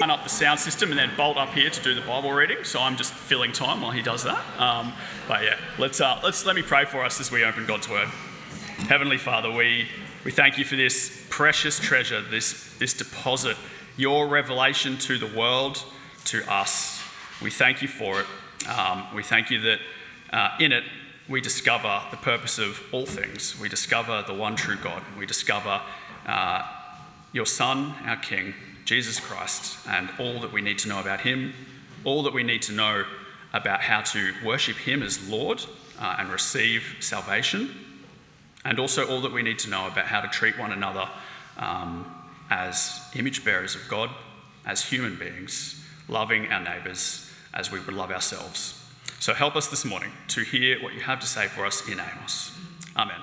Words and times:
Run 0.00 0.10
up 0.10 0.24
the 0.24 0.28
sound 0.28 0.58
system 0.58 0.90
and 0.90 0.98
then 0.98 1.12
bolt 1.16 1.36
up 1.36 1.50
here 1.50 1.70
to 1.70 1.80
do 1.80 1.94
the 1.94 2.00
Bible 2.00 2.32
reading. 2.32 2.64
So 2.64 2.80
I'm 2.80 2.96
just 2.96 3.12
filling 3.12 3.52
time 3.52 3.80
while 3.80 3.92
he 3.92 4.02
does 4.02 4.24
that. 4.24 4.44
Um, 4.60 4.92
but 5.28 5.44
yeah, 5.44 5.56
let's 5.78 6.00
uh, 6.00 6.18
let's 6.20 6.44
let 6.44 6.56
me 6.56 6.62
pray 6.62 6.84
for 6.84 7.04
us 7.04 7.20
as 7.20 7.30
we 7.30 7.44
open 7.44 7.64
God's 7.64 7.88
Word. 7.88 8.08
Heavenly 8.88 9.18
Father, 9.18 9.52
we 9.52 9.86
we 10.24 10.32
thank 10.32 10.58
you 10.58 10.64
for 10.64 10.74
this 10.74 11.24
precious 11.30 11.78
treasure, 11.78 12.20
this 12.22 12.76
this 12.78 12.92
deposit, 12.92 13.56
your 13.96 14.26
revelation 14.26 14.98
to 14.98 15.16
the 15.16 15.28
world, 15.28 15.84
to 16.24 16.42
us. 16.52 17.00
We 17.40 17.50
thank 17.50 17.80
you 17.80 17.86
for 17.86 18.18
it. 18.18 18.26
Um, 18.68 19.06
we 19.14 19.22
thank 19.22 19.48
you 19.48 19.60
that 19.60 19.78
uh, 20.32 20.56
in 20.58 20.72
it 20.72 20.82
we 21.28 21.40
discover 21.40 22.02
the 22.10 22.16
purpose 22.16 22.58
of 22.58 22.82
all 22.90 23.06
things. 23.06 23.60
We 23.60 23.68
discover 23.68 24.24
the 24.26 24.34
one 24.34 24.56
true 24.56 24.76
God. 24.76 25.04
We 25.16 25.24
discover 25.24 25.80
uh, 26.26 26.66
your 27.32 27.46
Son, 27.46 27.94
our 28.04 28.16
King 28.16 28.54
Jesus 28.84 29.20
Christ, 29.20 29.78
and 29.88 30.10
all 30.18 30.40
that 30.40 30.52
we 30.52 30.60
need 30.60 30.78
to 30.80 30.88
know 30.88 31.00
about 31.00 31.20
him, 31.20 31.54
all 32.04 32.22
that 32.22 32.34
we 32.34 32.42
need 32.42 32.62
to 32.62 32.72
know 32.72 33.04
about 33.52 33.80
how 33.80 34.02
to 34.02 34.34
worship 34.44 34.76
him 34.76 35.02
as 35.02 35.28
Lord 35.28 35.64
uh, 35.98 36.16
and 36.18 36.30
receive 36.30 36.96
salvation, 37.00 37.70
and 38.64 38.78
also 38.78 39.06
all 39.08 39.20
that 39.22 39.32
we 39.32 39.42
need 39.42 39.58
to 39.60 39.70
know 39.70 39.86
about 39.86 40.06
how 40.06 40.20
to 40.20 40.28
treat 40.28 40.58
one 40.58 40.72
another 40.72 41.08
um, 41.56 42.12
as 42.50 43.00
image 43.14 43.44
bearers 43.44 43.74
of 43.74 43.82
God, 43.88 44.10
as 44.66 44.84
human 44.84 45.16
beings, 45.16 45.82
loving 46.08 46.50
our 46.52 46.60
neighbours 46.60 47.30
as 47.52 47.70
we 47.70 47.78
would 47.80 47.94
love 47.94 48.10
ourselves. 48.10 48.80
So 49.20 49.32
help 49.32 49.56
us 49.56 49.68
this 49.68 49.84
morning 49.84 50.10
to 50.28 50.42
hear 50.42 50.82
what 50.82 50.94
you 50.94 51.00
have 51.00 51.20
to 51.20 51.26
say 51.26 51.46
for 51.46 51.64
us 51.64 51.88
in 51.88 52.00
Amos. 52.00 52.52
Amen. 52.96 53.20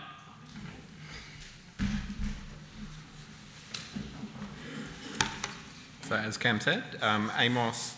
So, 6.11 6.17
as 6.17 6.38
Cam 6.38 6.59
said, 6.59 6.83
um, 7.01 7.31
Amos 7.38 7.95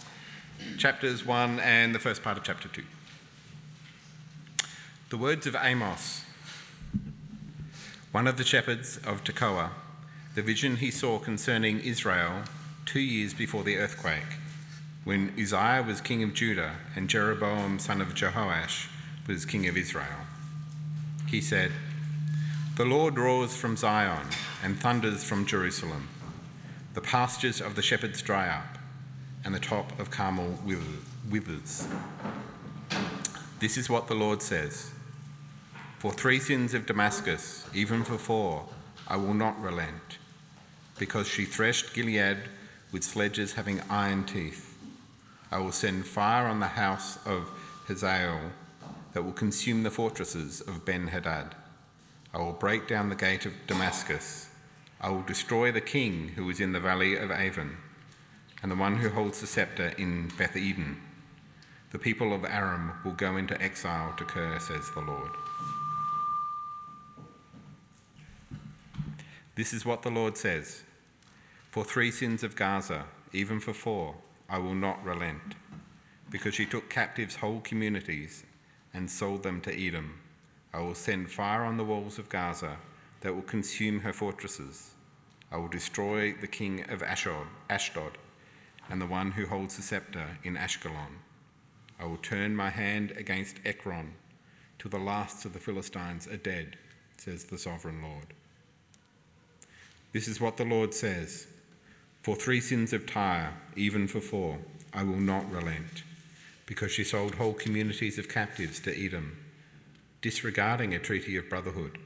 chapters 0.77 1.25
1 1.25 1.59
and 1.59 1.95
the 1.95 1.99
first 1.99 2.21
part 2.21 2.37
of 2.37 2.43
chapter 2.43 2.67
2. 2.67 2.83
The 5.09 5.17
words 5.17 5.47
of 5.47 5.55
Amos, 5.59 6.23
one 8.11 8.27
of 8.27 8.37
the 8.37 8.43
shepherds 8.43 8.97
of 8.97 9.23
Tekoa, 9.23 9.71
the 10.35 10.43
vision 10.43 10.75
he 10.75 10.91
saw 10.91 11.17
concerning 11.17 11.79
Israel 11.79 12.43
two 12.85 12.99
years 12.99 13.33
before 13.33 13.63
the 13.63 13.77
earthquake, 13.77 14.37
when 15.05 15.33
Uzziah 15.35 15.83
was 15.83 15.99
king 15.99 16.21
of 16.21 16.35
Judah 16.35 16.75
and 16.95 17.09
Jeroboam 17.09 17.79
son 17.79 17.99
of 17.99 18.09
Jehoash 18.09 18.89
was 19.27 19.43
king 19.43 19.67
of 19.67 19.75
Israel. 19.75 20.27
He 21.27 21.41
said, 21.41 21.71
The 22.77 22.85
Lord 22.85 23.17
roars 23.17 23.55
from 23.55 23.75
Zion 23.75 24.27
and 24.63 24.79
thunders 24.79 25.23
from 25.23 25.47
Jerusalem. 25.47 26.09
The 26.93 27.01
pastures 27.01 27.59
of 27.59 27.75
the 27.75 27.81
shepherds 27.81 28.21
dry 28.21 28.47
up, 28.47 28.77
and 29.43 29.55
the 29.55 29.59
top 29.59 29.99
of 29.99 30.11
Carmel 30.11 30.59
withers. 31.27 31.87
This 33.59 33.77
is 33.77 33.89
what 33.89 34.07
the 34.07 34.13
Lord 34.13 34.43
says 34.43 34.91
For 35.97 36.11
three 36.11 36.39
sins 36.39 36.75
of 36.75 36.85
Damascus, 36.85 37.67
even 37.73 38.03
for 38.03 38.19
four, 38.19 38.67
I 39.07 39.15
will 39.15 39.33
not 39.33 39.59
relent, 39.59 40.19
because 40.99 41.27
she 41.27 41.45
threshed 41.45 41.95
Gilead 41.95 42.37
with 42.91 43.03
sledges 43.03 43.53
having 43.53 43.81
iron 43.89 44.23
teeth. 44.23 44.77
I 45.51 45.57
will 45.57 45.71
send 45.71 46.05
fire 46.05 46.45
on 46.45 46.59
the 46.59 46.67
house 46.67 47.17
of 47.25 47.49
Hazael 47.87 48.51
that 49.13 49.23
will 49.23 49.31
consume 49.31 49.81
the 49.81 49.89
fortresses 49.89 50.61
of 50.61 50.85
Ben 50.85 51.07
Hadad. 51.07 51.55
I 52.35 52.37
will 52.37 52.53
break 52.53 52.87
down 52.87 53.09
the 53.09 53.15
gate 53.15 53.47
of 53.47 53.53
Damascus 53.65 54.42
I 55.03 55.09
will 55.09 55.21
destroy 55.23 55.69
the 55.69 55.81
king 55.81 56.29
who 56.29 56.49
is 56.49 56.61
in 56.61 56.71
the 56.71 56.79
valley 56.79 57.17
of 57.17 57.29
Aven, 57.29 57.75
and 58.61 58.71
the 58.71 58.75
one 58.77 58.95
who 58.95 59.09
holds 59.09 59.41
the 59.41 59.47
scepter 59.47 59.89
in 59.97 60.31
Beth 60.37 60.55
Eden. 60.55 61.01
The 61.91 61.99
people 61.99 62.33
of 62.33 62.45
Aram 62.45 62.93
will 63.03 63.11
go 63.11 63.35
into 63.35 63.61
exile 63.61 64.13
to 64.15 64.23
Kir, 64.23 64.57
says 64.61 64.89
the 64.93 65.01
Lord. 65.01 65.31
This 69.55 69.73
is 69.73 69.85
what 69.85 70.03
the 70.03 70.09
Lord 70.09 70.37
says 70.37 70.83
For 71.69 71.83
three 71.83 72.09
sins 72.09 72.41
of 72.41 72.55
Gaza, 72.55 73.03
even 73.33 73.59
for 73.59 73.73
four, 73.73 74.15
I 74.49 74.57
will 74.57 74.73
not 74.73 75.03
relent, 75.03 75.55
because 76.31 76.55
she 76.55 76.65
took 76.65 76.89
captives 76.89 77.35
whole 77.35 77.59
communities 77.59 78.45
and 78.93 79.11
sold 79.11 79.43
them 79.43 79.59
to 79.61 79.87
Edom. 79.87 80.21
I 80.73 80.79
will 80.79 80.95
send 80.95 81.29
fire 81.29 81.65
on 81.65 81.75
the 81.75 81.83
walls 81.83 82.17
of 82.17 82.29
Gaza 82.29 82.77
that 83.19 83.35
will 83.35 83.41
consume 83.41 83.99
her 83.99 84.13
fortresses. 84.13 84.92
I 85.53 85.57
will 85.57 85.67
destroy 85.67 86.33
the 86.33 86.47
king 86.47 86.83
of 86.89 87.03
Ashdod, 87.03 87.45
Ashdod 87.69 88.17
and 88.89 88.99
the 88.99 89.05
one 89.05 89.29
who 89.29 89.45
holds 89.45 89.77
the 89.77 89.83
scepter 89.83 90.25
in 90.43 90.55
Ashkelon. 90.55 91.19
I 91.99 92.05
will 92.05 92.17
turn 92.17 92.55
my 92.55 92.71
hand 92.71 93.11
against 93.11 93.57
Ekron 93.63 94.15
till 94.79 94.89
the 94.89 94.97
last 94.97 95.45
of 95.45 95.53
the 95.53 95.59
Philistines 95.59 96.27
are 96.27 96.37
dead, 96.37 96.75
says 97.17 97.43
the 97.45 97.59
sovereign 97.59 98.01
Lord. 98.01 98.33
This 100.11 100.27
is 100.27 100.41
what 100.41 100.57
the 100.57 100.65
Lord 100.65 100.91
says 100.91 101.45
For 102.23 102.35
three 102.35 102.59
sins 102.59 102.91
of 102.91 103.05
Tyre, 103.05 103.53
even 103.75 104.07
for 104.07 104.21
four, 104.21 104.57
I 104.91 105.03
will 105.03 105.19
not 105.19 105.51
relent, 105.51 106.01
because 106.65 106.91
she 106.91 107.03
sold 107.03 107.35
whole 107.35 107.53
communities 107.53 108.17
of 108.17 108.27
captives 108.27 108.79
to 108.81 109.05
Edom, 109.05 109.37
disregarding 110.19 110.95
a 110.95 110.99
treaty 110.99 111.37
of 111.37 111.47
brotherhood. 111.47 111.99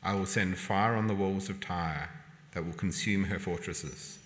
I 0.00 0.14
will 0.14 0.26
send 0.26 0.58
fire 0.58 0.94
on 0.94 1.08
the 1.08 1.14
walls 1.14 1.50
of 1.50 1.60
Tyre 1.60 2.08
that 2.56 2.64
will 2.64 2.72
consume 2.72 3.24
her 3.24 3.38
fortresses. 3.38 4.18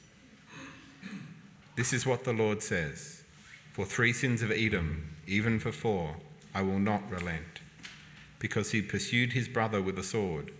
This 1.74 1.92
is 1.92 2.06
what 2.06 2.22
the 2.22 2.32
Lord 2.32 2.62
says 2.62 3.24
For 3.72 3.84
three 3.84 4.12
sins 4.12 4.40
of 4.40 4.52
Edom, 4.52 5.16
even 5.26 5.58
for 5.58 5.72
four, 5.72 6.14
I 6.54 6.62
will 6.62 6.78
not 6.78 7.10
relent, 7.10 7.58
because 8.38 8.70
he 8.70 8.82
pursued 8.82 9.32
his 9.32 9.48
brother 9.48 9.82
with 9.82 9.98
a 9.98 10.04
sword 10.04 10.52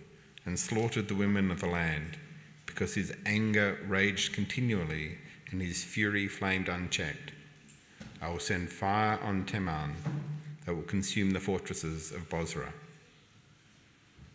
and 0.45 0.59
slaughtered 0.59 1.07
the 1.07 1.15
women 1.15 1.49
of 1.49 1.61
the 1.61 1.67
land, 1.67 2.17
because 2.65 2.95
his 2.95 3.13
anger 3.25 3.79
raged 3.87 4.33
continually 4.33 5.19
and 5.49 5.61
his 5.61 5.81
fury 5.81 6.27
flamed 6.27 6.67
unchecked. 6.67 7.31
I 8.21 8.27
will 8.27 8.39
send 8.39 8.69
fire 8.69 9.17
on 9.23 9.45
Teman 9.45 9.93
that 10.65 10.75
will 10.75 10.83
consume 10.83 11.31
the 11.31 11.39
fortresses 11.39 12.11
of 12.11 12.27
Bozrah. 12.27 12.73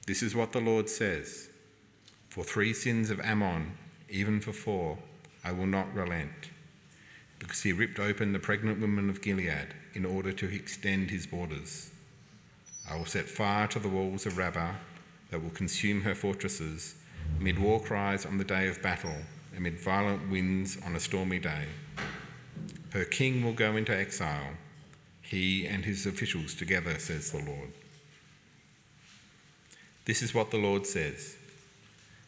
This 0.06 0.22
is 0.22 0.34
what 0.34 0.52
the 0.52 0.60
Lord 0.62 0.88
says 0.88 1.50
for 2.36 2.44
three 2.44 2.74
sins 2.74 3.08
of 3.08 3.18
Ammon, 3.20 3.72
even 4.10 4.42
for 4.42 4.52
four, 4.52 4.98
I 5.42 5.52
will 5.52 5.64
not 5.64 5.94
relent, 5.94 6.50
because 7.38 7.62
he 7.62 7.72
ripped 7.72 7.98
open 7.98 8.34
the 8.34 8.38
pregnant 8.38 8.78
woman 8.78 9.08
of 9.08 9.22
Gilead 9.22 9.68
in 9.94 10.04
order 10.04 10.32
to 10.32 10.54
extend 10.54 11.08
his 11.08 11.26
borders. 11.26 11.90
I 12.90 12.94
will 12.94 13.06
set 13.06 13.24
fire 13.24 13.66
to 13.68 13.78
the 13.78 13.88
walls 13.88 14.26
of 14.26 14.36
Rabbah 14.36 14.74
that 15.30 15.42
will 15.42 15.48
consume 15.48 16.02
her 16.02 16.14
fortresses, 16.14 16.96
amid 17.40 17.58
war 17.58 17.80
cries 17.80 18.26
on 18.26 18.36
the 18.36 18.44
day 18.44 18.68
of 18.68 18.82
battle, 18.82 19.16
amid 19.56 19.80
violent 19.80 20.30
winds 20.30 20.76
on 20.84 20.94
a 20.94 21.00
stormy 21.00 21.38
day. 21.38 21.64
Her 22.90 23.04
king 23.06 23.42
will 23.42 23.54
go 23.54 23.76
into 23.76 23.96
exile, 23.96 24.58
he 25.22 25.66
and 25.66 25.86
his 25.86 26.04
officials 26.04 26.54
together, 26.54 26.98
says 26.98 27.32
the 27.32 27.42
Lord. 27.42 27.72
This 30.04 30.20
is 30.20 30.34
what 30.34 30.50
the 30.50 30.58
Lord 30.58 30.86
says. 30.86 31.38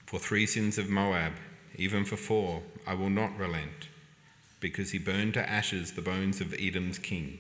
For 0.09 0.19
three 0.19 0.47
sins 0.47 0.79
of 0.79 0.89
Moab, 0.89 1.35
even 1.77 2.07
for 2.07 2.17
four, 2.17 2.63
I 2.87 2.95
will 2.95 3.11
not 3.11 3.37
relent, 3.37 3.89
because 4.59 4.93
he 4.93 4.99
burned 4.99 5.35
to 5.35 5.47
ashes 5.47 5.93
the 5.93 6.01
bones 6.01 6.41
of 6.41 6.55
Edom's 6.55 6.99
king. 6.99 7.39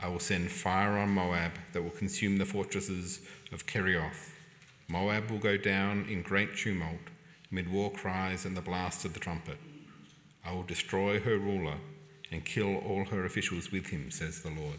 I 0.00 0.06
will 0.06 0.20
send 0.20 0.52
fire 0.52 0.96
on 0.96 1.08
Moab 1.08 1.54
that 1.72 1.82
will 1.82 1.90
consume 1.90 2.36
the 2.36 2.46
fortresses 2.46 3.22
of 3.50 3.66
Kerioth. 3.66 4.30
Moab 4.86 5.32
will 5.32 5.40
go 5.40 5.56
down 5.56 6.06
in 6.08 6.22
great 6.22 6.56
tumult, 6.56 7.10
amid 7.50 7.72
war 7.72 7.90
cries 7.90 8.44
and 8.44 8.56
the 8.56 8.62
blast 8.62 9.04
of 9.04 9.12
the 9.12 9.18
trumpet. 9.18 9.58
I 10.44 10.52
will 10.52 10.62
destroy 10.62 11.18
her 11.18 11.38
ruler 11.38 11.78
and 12.30 12.44
kill 12.44 12.76
all 12.76 13.06
her 13.06 13.24
officials 13.24 13.72
with 13.72 13.88
him, 13.88 14.12
says 14.12 14.42
the 14.42 14.50
Lord. 14.50 14.78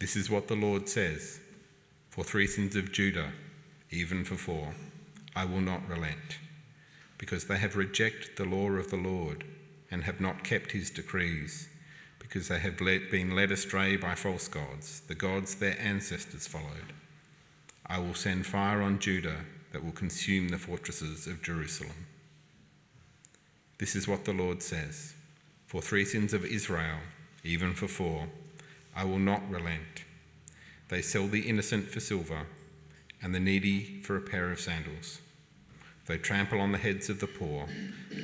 This 0.00 0.16
is 0.16 0.28
what 0.28 0.48
the 0.48 0.56
Lord 0.56 0.88
says 0.88 1.38
For 2.10 2.24
three 2.24 2.48
sins 2.48 2.74
of 2.74 2.90
Judah, 2.90 3.30
even 3.94 4.24
for 4.24 4.34
four, 4.34 4.74
I 5.36 5.44
will 5.44 5.60
not 5.60 5.88
relent, 5.88 6.38
because 7.16 7.44
they 7.44 7.58
have 7.58 7.76
rejected 7.76 8.36
the 8.36 8.44
law 8.44 8.70
of 8.70 8.90
the 8.90 8.96
Lord 8.96 9.44
and 9.90 10.04
have 10.04 10.20
not 10.20 10.42
kept 10.42 10.72
his 10.72 10.90
decrees, 10.90 11.68
because 12.18 12.48
they 12.48 12.58
have 12.58 12.76
been 12.76 13.36
led 13.36 13.52
astray 13.52 13.96
by 13.96 14.16
false 14.16 14.48
gods, 14.48 15.00
the 15.06 15.14
gods 15.14 15.54
their 15.54 15.78
ancestors 15.80 16.48
followed. 16.48 16.92
I 17.86 17.98
will 17.98 18.14
send 18.14 18.46
fire 18.46 18.82
on 18.82 18.98
Judah 18.98 19.44
that 19.72 19.84
will 19.84 19.92
consume 19.92 20.48
the 20.48 20.58
fortresses 20.58 21.26
of 21.26 21.42
Jerusalem. 21.42 22.06
This 23.78 23.94
is 23.94 24.08
what 24.08 24.24
the 24.24 24.32
Lord 24.32 24.62
says 24.62 25.14
For 25.66 25.80
three 25.80 26.04
sins 26.04 26.32
of 26.32 26.44
Israel, 26.44 26.98
even 27.44 27.74
for 27.74 27.88
four, 27.88 28.28
I 28.96 29.04
will 29.04 29.18
not 29.18 29.48
relent. 29.50 30.04
They 30.88 31.02
sell 31.02 31.26
the 31.28 31.48
innocent 31.48 31.88
for 31.88 32.00
silver 32.00 32.46
and 33.24 33.34
the 33.34 33.40
needy 33.40 34.00
for 34.02 34.16
a 34.16 34.20
pair 34.20 34.52
of 34.52 34.60
sandals. 34.60 35.22
They 36.06 36.18
trample 36.18 36.60
on 36.60 36.72
the 36.72 36.78
heads 36.78 37.08
of 37.08 37.20
the 37.20 37.26
poor 37.26 37.66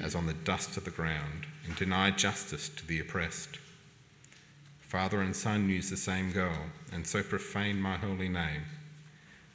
as 0.02 0.14
on 0.14 0.26
the 0.26 0.35
dust 0.35 0.76
of 0.76 0.85
the 0.85 0.91
ground 0.91 1.47
and 1.64 1.75
deny 1.75 2.11
justice 2.11 2.69
to 2.69 2.87
the 2.87 3.00
oppressed. 3.00 3.58
Father 4.81 5.23
and 5.23 5.35
son 5.35 5.70
use 5.70 5.88
the 5.88 5.97
same 5.97 6.32
girl 6.32 6.67
and 6.93 7.06
so 7.06 7.23
profane 7.23 7.81
my 7.81 7.97
holy 7.97 8.29
name. 8.29 8.64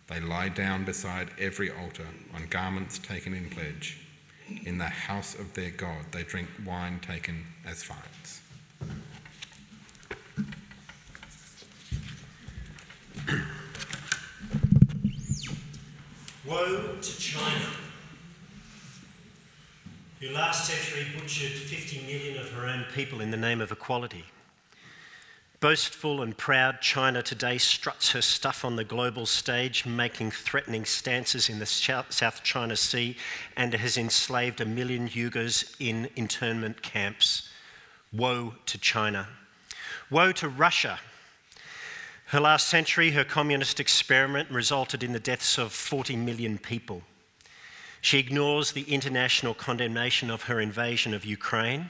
They 0.07 0.19
lie 0.19 0.50
down 0.50 0.83
beside 0.83 1.30
every 1.39 1.69
altar 1.69 2.07
on 2.33 2.47
garments 2.47 2.97
taken 2.97 3.36
in 3.36 3.51
pledge. 3.51 4.00
In 4.65 4.80
the 4.80 4.86
house 4.86 5.36
of 5.36 5.53
their 5.53 5.71
God, 5.71 6.06
they 6.12 6.24
drink 6.24 6.50
wine 6.65 7.00
taken 7.00 7.45
as 7.65 7.83
fines. 7.83 8.42
Woe 16.47 16.95
to 17.01 17.18
China, 17.18 17.65
who 20.19 20.30
last 20.30 20.68
century 20.68 21.07
butchered 21.15 21.51
50 21.51 22.06
million 22.06 22.39
of 22.39 22.51
her 22.51 22.68
own 22.68 22.86
people 22.94 23.19
in 23.19 23.31
the 23.31 23.38
name 23.38 23.62
of 23.62 23.71
equality. 23.71 24.25
Boastful 25.59 26.21
and 26.21 26.38
proud, 26.38 26.81
China 26.81 27.24
today 27.24 27.57
struts 27.57 28.12
her 28.12 28.21
stuff 28.21 28.63
on 28.63 28.75
the 28.75 28.83
global 28.83 29.25
stage, 29.25 29.88
making 29.88 30.30
threatening 30.30 30.86
stances 30.86 31.50
in 31.50 31.57
the 31.57 31.65
South 31.65 32.44
China 32.44 32.75
Sea, 32.75 33.18
and 33.57 33.74
has 33.74 33.97
enslaved 33.97 34.62
a 34.62 34.65
million 34.65 35.09
Uyghurs 35.09 35.75
in 35.80 36.09
internment 36.15 36.83
camps. 36.83 37.50
Woe 38.13 38.53
to 38.68 38.77
China. 38.77 39.27
Woe 40.12 40.31
to 40.33 40.47
Russia, 40.47 41.00
her 42.27 42.39
last 42.39 42.68
century, 42.68 43.12
her 43.12 43.24
communist 43.24 43.80
experiment 43.80 44.50
resulted 44.50 45.04
in 45.04 45.13
the 45.13 45.19
deaths 45.19 45.57
of 45.57 45.72
40 45.72 46.16
million 46.16 46.57
people. 46.57 47.04
She 48.01 48.19
ignores 48.19 48.72
the 48.72 48.83
international 48.83 49.54
condemnation 49.54 50.30
of 50.30 50.44
her 50.44 50.60
invasion 50.60 51.13
of 51.13 51.25
Ukraine, 51.25 51.89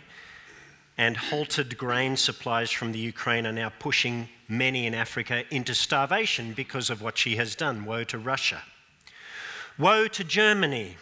and 0.97 1.17
halted 1.17 1.77
grain 1.77 2.15
supplies 2.15 2.71
from 2.71 2.91
the 2.91 2.99
Ukraine 2.99 3.45
are 3.45 3.51
now 3.51 3.71
pushing 3.79 4.29
many 4.47 4.87
in 4.87 4.93
Africa 4.93 5.43
into 5.53 5.75
starvation 5.75 6.53
because 6.53 6.89
of 6.89 7.01
what 7.01 7.17
she 7.17 7.35
has 7.35 7.55
done. 7.55 7.85
Woe 7.85 8.03
to 8.05 8.17
Russia. 8.17 8.63
Woe 9.77 10.07
to 10.07 10.23
Germany, 10.23 10.95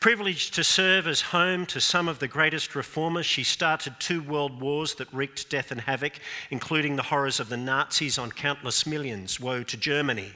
Privileged 0.00 0.54
to 0.54 0.62
serve 0.62 1.08
as 1.08 1.20
home 1.20 1.66
to 1.66 1.80
some 1.80 2.06
of 2.06 2.20
the 2.20 2.28
greatest 2.28 2.76
reformers, 2.76 3.26
she 3.26 3.42
started 3.42 3.96
two 3.98 4.22
world 4.22 4.60
wars 4.60 4.94
that 4.94 5.12
wreaked 5.12 5.50
death 5.50 5.72
and 5.72 5.80
havoc, 5.80 6.20
including 6.50 6.94
the 6.94 7.02
horrors 7.02 7.40
of 7.40 7.48
the 7.48 7.56
Nazis 7.56 8.16
on 8.16 8.30
countless 8.30 8.86
millions. 8.86 9.40
Woe 9.40 9.64
to 9.64 9.76
Germany. 9.76 10.34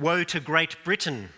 Woe 0.00 0.24
to 0.24 0.40
Great 0.40 0.76
Britain. 0.82 1.28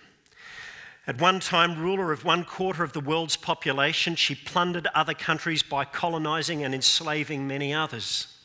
At 1.07 1.21
one 1.21 1.39
time, 1.39 1.79
ruler 1.79 2.13
of 2.13 2.25
one 2.25 2.45
quarter 2.45 2.83
of 2.83 2.95
the 2.95 3.01
world's 3.01 3.37
population, 3.37 4.17
she 4.17 4.35
plundered 4.35 4.87
other 4.95 5.15
countries 5.15 5.63
by 5.63 5.85
colonising 5.85 6.65
and 6.65 6.75
enslaving 6.75 7.47
many 7.47 7.75
others. 7.75 8.39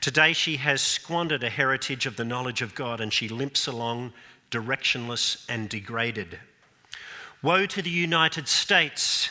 Today, 0.00 0.32
she 0.32 0.56
has 0.56 0.80
squandered 0.80 1.42
a 1.42 1.50
heritage 1.50 2.06
of 2.06 2.16
the 2.16 2.24
knowledge 2.24 2.62
of 2.62 2.74
God 2.74 3.02
and 3.02 3.12
she 3.12 3.28
limps 3.28 3.66
along 3.66 4.14
directionless 4.50 5.44
and 5.50 5.68
degraded. 5.68 6.38
Woe 7.44 7.66
to 7.66 7.82
the 7.82 7.90
United 7.90 8.48
States. 8.48 9.28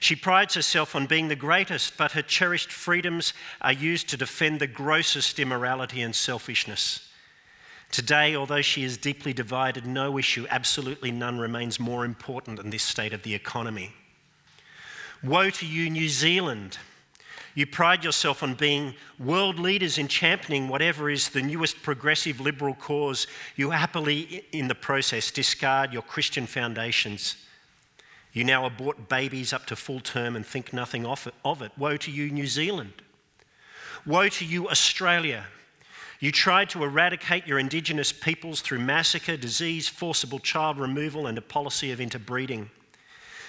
She 0.00 0.16
prides 0.16 0.54
herself 0.54 0.96
on 0.96 1.04
being 1.04 1.28
the 1.28 1.36
greatest, 1.36 1.98
but 1.98 2.12
her 2.12 2.22
cherished 2.22 2.72
freedoms 2.72 3.34
are 3.60 3.74
used 3.74 4.08
to 4.08 4.16
defend 4.16 4.58
the 4.58 4.66
grossest 4.66 5.38
immorality 5.38 6.00
and 6.00 6.16
selfishness. 6.16 7.10
Today, 7.92 8.34
although 8.34 8.62
she 8.62 8.84
is 8.84 8.96
deeply 8.96 9.34
divided, 9.34 9.86
no 9.86 10.16
issue, 10.16 10.46
absolutely 10.48 11.10
none, 11.10 11.38
remains 11.38 11.78
more 11.78 12.06
important 12.06 12.56
than 12.56 12.70
this 12.70 12.82
state 12.82 13.12
of 13.12 13.22
the 13.22 13.34
economy. 13.34 13.92
Woe 15.22 15.50
to 15.50 15.66
you, 15.66 15.90
New 15.90 16.08
Zealand. 16.08 16.78
You 17.56 17.66
pride 17.66 18.04
yourself 18.04 18.42
on 18.42 18.52
being 18.52 18.94
world 19.18 19.58
leaders 19.58 19.96
in 19.96 20.08
championing 20.08 20.68
whatever 20.68 21.08
is 21.08 21.30
the 21.30 21.40
newest 21.40 21.82
progressive 21.82 22.38
liberal 22.38 22.74
cause. 22.74 23.26
You 23.56 23.70
happily, 23.70 24.44
in 24.52 24.68
the 24.68 24.74
process, 24.74 25.30
discard 25.30 25.90
your 25.90 26.02
Christian 26.02 26.46
foundations. 26.46 27.36
You 28.34 28.44
now 28.44 28.66
abort 28.66 29.08
babies 29.08 29.54
up 29.54 29.64
to 29.66 29.76
full 29.76 30.00
term 30.00 30.36
and 30.36 30.44
think 30.44 30.74
nothing 30.74 31.06
of 31.06 31.26
it. 31.62 31.72
Woe 31.78 31.96
to 31.96 32.10
you, 32.10 32.30
New 32.30 32.46
Zealand. 32.46 32.92
Woe 34.04 34.28
to 34.28 34.44
you, 34.44 34.68
Australia. 34.68 35.46
You 36.20 36.32
tried 36.32 36.68
to 36.70 36.84
eradicate 36.84 37.46
your 37.46 37.58
Indigenous 37.58 38.12
peoples 38.12 38.60
through 38.60 38.80
massacre, 38.80 39.38
disease, 39.38 39.88
forcible 39.88 40.40
child 40.40 40.78
removal, 40.78 41.26
and 41.26 41.38
a 41.38 41.42
policy 41.42 41.90
of 41.90 42.02
interbreeding. 42.02 42.70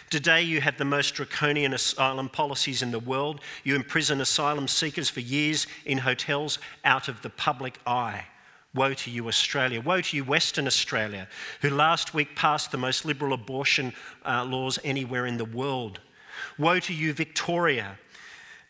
Today, 0.10 0.42
you 0.42 0.62
have 0.62 0.78
the 0.78 0.86
most 0.86 1.16
draconian 1.16 1.74
asylum 1.74 2.30
policies 2.30 2.82
in 2.82 2.92
the 2.92 3.00
world. 3.00 3.42
You 3.66 3.76
imprison 3.76 4.22
asylum 4.22 4.70
seekers 4.70 5.10
for 5.10 5.20
years 5.20 5.68
in 5.86 5.98
hotels 5.98 6.60
out 6.86 7.10
of 7.10 7.22
the 7.22 7.30
public 7.30 7.80
eye. 7.86 8.26
Woe 8.74 8.94
to 8.94 9.12
you, 9.12 9.28
Australia. 9.28 9.82
Woe 9.82 10.00
to 10.00 10.16
you, 10.16 10.24
Western 10.24 10.66
Australia, 10.66 11.28
who 11.62 11.70
last 11.70 12.14
week 12.14 12.38
passed 12.38 12.72
the 12.72 12.78
most 12.78 13.04
liberal 13.04 13.34
abortion 13.34 13.92
uh, 14.26 14.46
laws 14.46 14.80
anywhere 14.86 15.26
in 15.26 15.38
the 15.38 15.46
world. 15.46 16.00
Woe 16.58 16.80
to 16.80 16.94
you, 16.94 17.12
Victoria, 17.12 18.00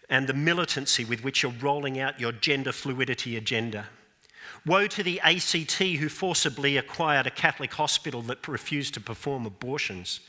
and 0.09 0.25
the 0.25 0.33
militancy 0.33 1.05
with 1.05 1.23
which 1.23 1.43
you're 1.43 1.53
rolling 1.61 1.99
out 1.99 2.19
your 2.19 2.31
gender 2.31 2.71
fluidity 2.71 3.37
agenda. 3.37 3.85
Woe 4.65 4.87
to 4.87 5.03
the 5.03 5.19
ACT 5.21 5.73
who 5.73 6.09
forcibly 6.09 6.77
acquired 6.77 7.27
a 7.27 7.31
Catholic 7.31 7.73
hospital 7.73 8.23
that 8.23 8.47
refused 8.47 8.95
to 8.95 9.01
perform 9.01 9.45
abortions. 9.45 10.21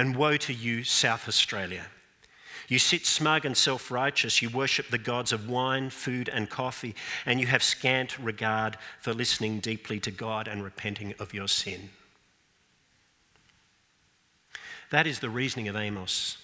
And 0.00 0.16
woe 0.16 0.38
to 0.38 0.54
you, 0.54 0.82
South 0.82 1.28
Australia. 1.28 1.84
You 2.68 2.78
sit 2.78 3.04
smug 3.04 3.44
and 3.44 3.54
self 3.54 3.90
righteous. 3.90 4.40
You 4.40 4.48
worship 4.48 4.88
the 4.88 4.96
gods 4.96 5.30
of 5.30 5.46
wine, 5.46 5.90
food, 5.90 6.30
and 6.30 6.48
coffee, 6.48 6.94
and 7.26 7.38
you 7.38 7.46
have 7.48 7.62
scant 7.62 8.18
regard 8.18 8.78
for 9.02 9.12
listening 9.12 9.60
deeply 9.60 10.00
to 10.00 10.10
God 10.10 10.48
and 10.48 10.64
repenting 10.64 11.12
of 11.18 11.34
your 11.34 11.48
sin. 11.48 11.90
That 14.88 15.06
is 15.06 15.18
the 15.18 15.28
reasoning 15.28 15.68
of 15.68 15.76
Amos. 15.76 16.38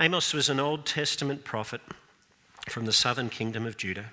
Amos 0.00 0.32
was 0.32 0.48
an 0.48 0.58
Old 0.58 0.86
Testament 0.86 1.44
prophet 1.44 1.82
from 2.70 2.86
the 2.86 2.94
southern 2.94 3.28
kingdom 3.28 3.66
of 3.66 3.76
Judah, 3.76 4.06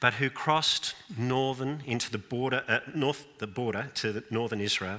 but 0.00 0.14
who 0.14 0.28
crossed 0.28 0.96
northern 1.16 1.84
into 1.86 2.10
the 2.10 2.18
border, 2.18 2.64
uh, 2.66 2.80
north 2.96 3.26
the 3.38 3.46
border 3.46 3.92
to 3.94 4.24
northern 4.28 4.60
Israel 4.60 4.98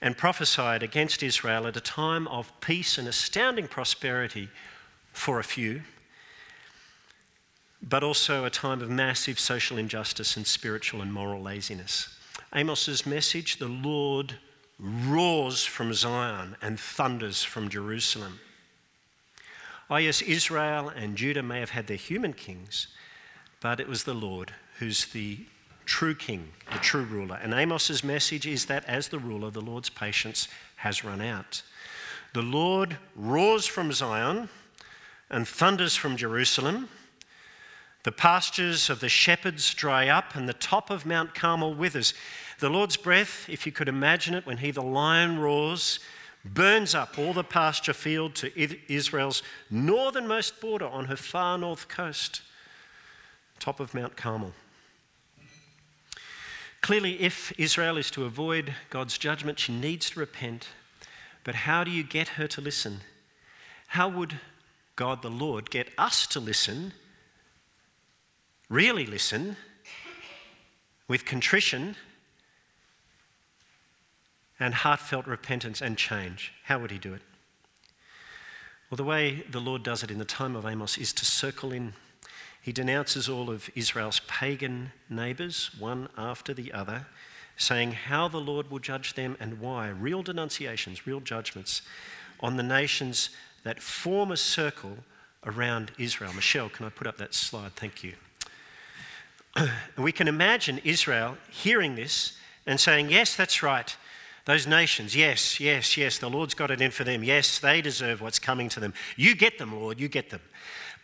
and 0.00 0.16
prophesied 0.16 0.82
against 0.82 1.22
Israel 1.22 1.66
at 1.66 1.76
a 1.76 1.80
time 1.80 2.28
of 2.28 2.52
peace 2.60 2.98
and 2.98 3.08
astounding 3.08 3.68
prosperity 3.68 4.48
for 5.12 5.38
a 5.38 5.44
few, 5.44 5.82
but 7.82 8.02
also 8.02 8.44
a 8.44 8.50
time 8.50 8.82
of 8.82 8.90
massive 8.90 9.38
social 9.38 9.78
injustice 9.78 10.36
and 10.36 10.46
spiritual 10.46 11.00
and 11.00 11.12
moral 11.12 11.40
laziness. 11.40 12.16
Amos's 12.52 13.06
message 13.06 13.58
the 13.58 13.68
Lord 13.68 14.36
roars 14.78 15.64
from 15.64 15.94
Zion 15.94 16.56
and 16.60 16.78
thunders 16.78 17.42
from 17.42 17.68
Jerusalem. 17.68 18.40
Oh, 19.88 19.96
yes, 19.96 20.20
Israel 20.20 20.88
and 20.88 21.16
Judah 21.16 21.42
may 21.42 21.60
have 21.60 21.70
had 21.70 21.86
their 21.86 21.96
human 21.96 22.32
kings, 22.32 22.88
but 23.60 23.80
it 23.80 23.88
was 23.88 24.04
the 24.04 24.14
Lord 24.14 24.52
who's 24.78 25.06
the 25.06 25.46
true 25.86 26.14
king, 26.14 26.52
the 26.72 26.78
true 26.78 27.04
ruler. 27.04 27.38
And 27.42 27.54
Amos's 27.54 28.04
message 28.04 28.46
is 28.46 28.66
that 28.66 28.84
as 28.84 29.08
the 29.08 29.18
ruler, 29.18 29.50
the 29.50 29.60
Lord's 29.60 29.88
patience 29.88 30.48
has 30.76 31.04
run 31.04 31.22
out. 31.22 31.62
The 32.34 32.42
Lord 32.42 32.98
roars 33.14 33.66
from 33.66 33.92
Zion 33.92 34.50
and 35.30 35.48
thunders 35.48 35.96
from 35.96 36.16
Jerusalem. 36.16 36.88
The 38.02 38.12
pastures 38.12 38.90
of 38.90 39.00
the 39.00 39.08
shepherds 39.08 39.74
dry 39.74 40.08
up, 40.08 40.36
and 40.36 40.48
the 40.48 40.52
top 40.52 40.90
of 40.90 41.06
Mount 41.06 41.34
Carmel 41.34 41.74
withers. 41.74 42.14
The 42.60 42.68
Lord's 42.68 42.96
breath, 42.96 43.48
if 43.48 43.66
you 43.66 43.72
could 43.72 43.88
imagine 43.88 44.34
it, 44.34 44.46
when 44.46 44.58
he, 44.58 44.70
the 44.70 44.82
lion, 44.82 45.38
roars, 45.38 45.98
burns 46.44 46.94
up 46.94 47.18
all 47.18 47.32
the 47.32 47.42
pasture 47.42 47.92
field 47.92 48.34
to 48.36 48.92
Israel's 48.92 49.42
northernmost 49.70 50.60
border 50.60 50.86
on 50.86 51.06
her 51.06 51.16
far 51.16 51.58
north 51.58 51.88
coast, 51.88 52.42
top 53.58 53.80
of 53.80 53.94
Mount 53.94 54.16
Carmel. 54.16 54.52
Clearly, 56.86 57.20
if 57.20 57.52
Israel 57.58 57.96
is 57.96 58.12
to 58.12 58.26
avoid 58.26 58.72
God's 58.90 59.18
judgment, 59.18 59.58
she 59.58 59.72
needs 59.72 60.10
to 60.10 60.20
repent. 60.20 60.68
But 61.42 61.56
how 61.56 61.82
do 61.82 61.90
you 61.90 62.04
get 62.04 62.28
her 62.38 62.46
to 62.46 62.60
listen? 62.60 63.00
How 63.88 64.08
would 64.08 64.38
God 64.94 65.20
the 65.20 65.28
Lord 65.28 65.68
get 65.70 65.88
us 65.98 66.28
to 66.28 66.38
listen, 66.38 66.92
really 68.68 69.04
listen, 69.04 69.56
with 71.08 71.24
contrition 71.24 71.96
and 74.60 74.72
heartfelt 74.72 75.26
repentance 75.26 75.82
and 75.82 75.98
change? 75.98 76.52
How 76.66 76.78
would 76.78 76.92
He 76.92 76.98
do 76.98 77.14
it? 77.14 77.22
Well, 78.90 78.96
the 78.96 79.02
way 79.02 79.44
the 79.50 79.60
Lord 79.60 79.82
does 79.82 80.04
it 80.04 80.12
in 80.12 80.20
the 80.20 80.24
time 80.24 80.54
of 80.54 80.64
Amos 80.64 80.98
is 80.98 81.12
to 81.14 81.24
circle 81.24 81.72
in 81.72 81.94
he 82.66 82.72
denounces 82.72 83.28
all 83.28 83.48
of 83.48 83.70
Israel's 83.76 84.18
pagan 84.26 84.90
neighbours, 85.08 85.70
one 85.78 86.08
after 86.18 86.52
the 86.52 86.72
other, 86.72 87.06
saying 87.56 87.92
how 87.92 88.26
the 88.26 88.40
Lord 88.40 88.72
will 88.72 88.80
judge 88.80 89.14
them 89.14 89.36
and 89.38 89.60
why. 89.60 89.86
Real 89.86 90.24
denunciations, 90.24 91.06
real 91.06 91.20
judgments 91.20 91.82
on 92.40 92.56
the 92.56 92.64
nations 92.64 93.30
that 93.62 93.80
form 93.80 94.32
a 94.32 94.36
circle 94.36 94.98
around 95.44 95.92
Israel. 95.96 96.32
Michelle, 96.32 96.68
can 96.68 96.84
I 96.84 96.88
put 96.88 97.06
up 97.06 97.18
that 97.18 97.34
slide? 97.34 97.70
Thank 97.76 98.02
you. 98.02 98.14
we 99.96 100.10
can 100.10 100.26
imagine 100.26 100.80
Israel 100.82 101.36
hearing 101.48 101.94
this 101.94 102.36
and 102.66 102.80
saying, 102.80 103.10
Yes, 103.10 103.36
that's 103.36 103.62
right. 103.62 103.96
Those 104.44 104.66
nations, 104.66 105.14
yes, 105.14 105.60
yes, 105.60 105.96
yes, 105.96 106.18
the 106.18 106.28
Lord's 106.28 106.54
got 106.54 106.72
it 106.72 106.80
in 106.80 106.90
for 106.90 107.04
them. 107.04 107.22
Yes, 107.22 107.60
they 107.60 107.80
deserve 107.80 108.20
what's 108.20 108.40
coming 108.40 108.68
to 108.70 108.80
them. 108.80 108.92
You 109.16 109.36
get 109.36 109.58
them, 109.58 109.72
Lord, 109.72 110.00
you 110.00 110.08
get 110.08 110.30
them. 110.30 110.40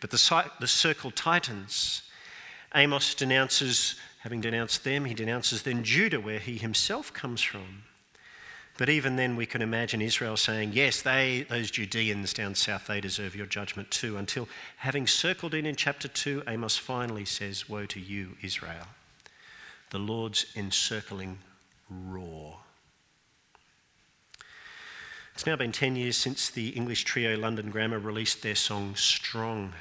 But 0.03 0.11
the, 0.11 0.51
the 0.59 0.67
circle 0.67 1.11
tightens. 1.11 2.01
Amos 2.75 3.15
denounces, 3.15 3.95
having 4.19 4.41
denounced 4.41 4.83
them, 4.83 5.05
he 5.05 5.13
denounces 5.13 5.63
then 5.63 5.85
Judah, 5.85 6.19
where 6.19 6.39
he 6.39 6.57
himself 6.57 7.13
comes 7.13 7.41
from. 7.41 7.83
But 8.77 8.89
even 8.89 9.15
then, 9.15 9.37
we 9.37 9.45
can 9.45 9.61
imagine 9.61 10.01
Israel 10.01 10.35
saying, 10.35 10.71
Yes, 10.73 11.01
they, 11.01 11.45
those 11.49 11.71
Judeans 11.71 12.33
down 12.33 12.53
south, 12.55 12.87
they 12.87 12.99
deserve 12.99 13.33
your 13.33 13.45
judgment 13.45 13.91
too. 13.91 14.17
Until 14.17 14.49
having 14.75 15.07
circled 15.07 15.53
in 15.53 15.65
in 15.65 15.77
chapter 15.77 16.09
2, 16.09 16.43
Amos 16.49 16.75
finally 16.75 17.23
says, 17.23 17.69
Woe 17.69 17.85
to 17.85 17.99
you, 18.01 18.35
Israel. 18.41 18.87
The 19.91 19.99
Lord's 19.99 20.47
encircling 20.53 21.37
roar. 21.89 22.57
It's 25.33 25.45
now 25.45 25.55
been 25.55 25.71
10 25.71 25.95
years 25.95 26.17
since 26.17 26.49
the 26.49 26.71
English 26.71 27.05
trio 27.05 27.37
London 27.37 27.69
Grammar 27.69 27.99
released 27.99 28.43
their 28.43 28.55
song 28.55 28.95
Strong. 28.95 29.71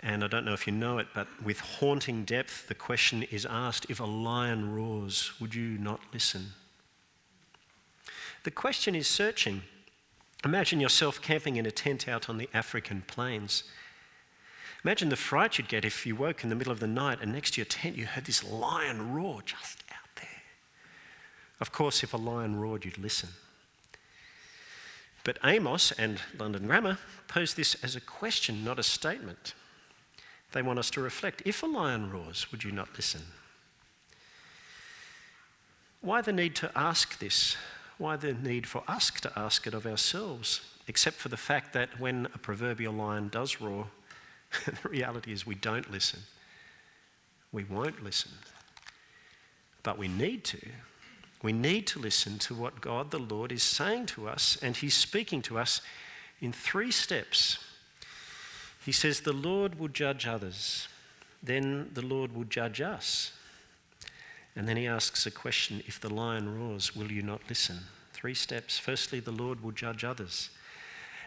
And 0.00 0.22
I 0.22 0.28
don't 0.28 0.44
know 0.44 0.52
if 0.52 0.66
you 0.66 0.72
know 0.72 0.98
it, 0.98 1.08
but 1.14 1.26
with 1.42 1.58
haunting 1.58 2.24
depth, 2.24 2.68
the 2.68 2.74
question 2.74 3.24
is 3.24 3.44
asked 3.44 3.86
if 3.88 3.98
a 3.98 4.04
lion 4.04 4.74
roars, 4.74 5.32
would 5.40 5.54
you 5.54 5.76
not 5.78 6.00
listen? 6.12 6.52
The 8.44 8.50
question 8.52 8.94
is 8.94 9.08
searching. 9.08 9.62
Imagine 10.44 10.78
yourself 10.78 11.20
camping 11.20 11.56
in 11.56 11.66
a 11.66 11.72
tent 11.72 12.08
out 12.08 12.28
on 12.28 12.38
the 12.38 12.48
African 12.54 13.02
plains. 13.02 13.64
Imagine 14.84 15.08
the 15.08 15.16
fright 15.16 15.58
you'd 15.58 15.68
get 15.68 15.84
if 15.84 16.06
you 16.06 16.14
woke 16.14 16.44
in 16.44 16.50
the 16.50 16.54
middle 16.54 16.72
of 16.72 16.78
the 16.78 16.86
night 16.86 17.18
and 17.20 17.32
next 17.32 17.54
to 17.54 17.60
your 17.60 17.66
tent 17.66 17.96
you 17.96 18.06
heard 18.06 18.24
this 18.24 18.44
lion 18.44 19.12
roar 19.12 19.42
just 19.42 19.82
out 19.90 20.14
there. 20.16 20.42
Of 21.60 21.72
course, 21.72 22.04
if 22.04 22.14
a 22.14 22.16
lion 22.16 22.60
roared, 22.60 22.84
you'd 22.84 22.98
listen. 22.98 23.30
But 25.24 25.38
Amos 25.44 25.90
and 25.92 26.20
London 26.38 26.68
Grammar 26.68 26.98
pose 27.26 27.54
this 27.54 27.74
as 27.82 27.96
a 27.96 28.00
question, 28.00 28.64
not 28.64 28.78
a 28.78 28.84
statement. 28.84 29.54
They 30.52 30.62
want 30.62 30.78
us 30.78 30.90
to 30.90 31.00
reflect. 31.00 31.42
If 31.44 31.62
a 31.62 31.66
lion 31.66 32.10
roars, 32.10 32.50
would 32.50 32.64
you 32.64 32.72
not 32.72 32.88
listen? 32.96 33.22
Why 36.00 36.20
the 36.20 36.32
need 36.32 36.54
to 36.56 36.70
ask 36.76 37.18
this? 37.18 37.56
Why 37.98 38.16
the 38.16 38.32
need 38.32 38.66
for 38.66 38.82
us 38.86 39.10
to 39.10 39.32
ask 39.36 39.66
it 39.66 39.74
of 39.74 39.86
ourselves, 39.86 40.60
except 40.86 41.16
for 41.16 41.28
the 41.28 41.36
fact 41.36 41.72
that 41.72 42.00
when 42.00 42.26
a 42.34 42.38
proverbial 42.38 42.94
lion 42.94 43.28
does 43.28 43.60
roar, 43.60 43.88
the 44.64 44.88
reality 44.88 45.32
is 45.32 45.46
we 45.46 45.56
don't 45.56 45.90
listen. 45.90 46.20
We 47.52 47.64
won't 47.64 48.02
listen. 48.02 48.32
But 49.82 49.98
we 49.98 50.08
need 50.08 50.44
to. 50.44 50.58
We 51.42 51.52
need 51.52 51.86
to 51.88 51.98
listen 51.98 52.38
to 52.40 52.54
what 52.54 52.80
God 52.80 53.10
the 53.10 53.18
Lord 53.18 53.52
is 53.52 53.62
saying 53.62 54.06
to 54.06 54.28
us, 54.28 54.58
and 54.60 54.76
He's 54.76 54.94
speaking 54.94 55.42
to 55.42 55.58
us 55.58 55.80
in 56.40 56.52
three 56.52 56.90
steps. 56.90 57.58
He 58.88 58.92
says, 58.92 59.20
The 59.20 59.34
Lord 59.34 59.78
will 59.78 59.88
judge 59.88 60.26
others, 60.26 60.88
then 61.42 61.90
the 61.92 62.00
Lord 62.00 62.34
will 62.34 62.44
judge 62.44 62.80
us. 62.80 63.32
And 64.56 64.66
then 64.66 64.78
he 64.78 64.86
asks 64.86 65.26
a 65.26 65.30
question 65.30 65.82
if 65.86 66.00
the 66.00 66.08
lion 66.08 66.58
roars, 66.58 66.96
will 66.96 67.12
you 67.12 67.20
not 67.20 67.42
listen? 67.50 67.80
Three 68.14 68.32
steps. 68.32 68.78
Firstly, 68.78 69.20
the 69.20 69.30
Lord 69.30 69.62
will 69.62 69.72
judge 69.72 70.04
others. 70.04 70.48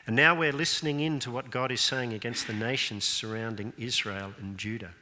And 0.08 0.16
now 0.16 0.34
we're 0.34 0.52
listening 0.52 1.02
in 1.02 1.20
to 1.20 1.30
what 1.30 1.52
God 1.52 1.72
is 1.72 1.82
saying 1.82 2.14
against 2.14 2.48
the 2.48 2.54
nations 2.54 3.04
surrounding 3.04 3.74
Israel 3.78 4.34
and 4.40 4.58
Judah. 4.58 4.96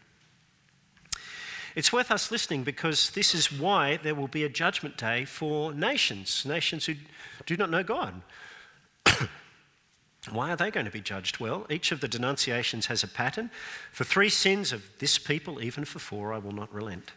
It's 1.77 1.93
worth 1.93 2.11
us 2.11 2.29
listening 2.29 2.63
because 2.63 3.11
this 3.11 3.33
is 3.33 3.53
why 3.53 3.95
there 4.03 4.15
will 4.15 4.27
be 4.27 4.43
a 4.43 4.49
judgment 4.49 4.97
day 4.97 5.23
for 5.23 5.73
nations, 5.73 6.45
nations 6.45 6.87
who 6.87 6.95
do 7.45 7.55
not 7.55 7.69
know 7.69 7.83
God. 7.83 8.21
Why 10.29 10.51
are 10.51 10.55
they 10.55 10.69
going 10.69 10.85
to 10.85 10.91
be 10.91 11.01
judged? 11.01 11.39
Well, 11.39 11.65
each 11.69 11.91
of 11.91 12.01
the 12.01 12.07
denunciations 12.07 12.87
has 12.87 13.03
a 13.03 13.07
pattern. 13.07 13.49
For 13.91 14.03
three 14.03 14.29
sins 14.29 14.73
of 14.73 14.83
this 14.99 15.17
people, 15.17 15.61
even 15.61 15.85
for 15.85 15.99
four, 15.99 16.33
I 16.33 16.39
will 16.39 16.51
not 16.51 16.73
relent. 16.73 17.11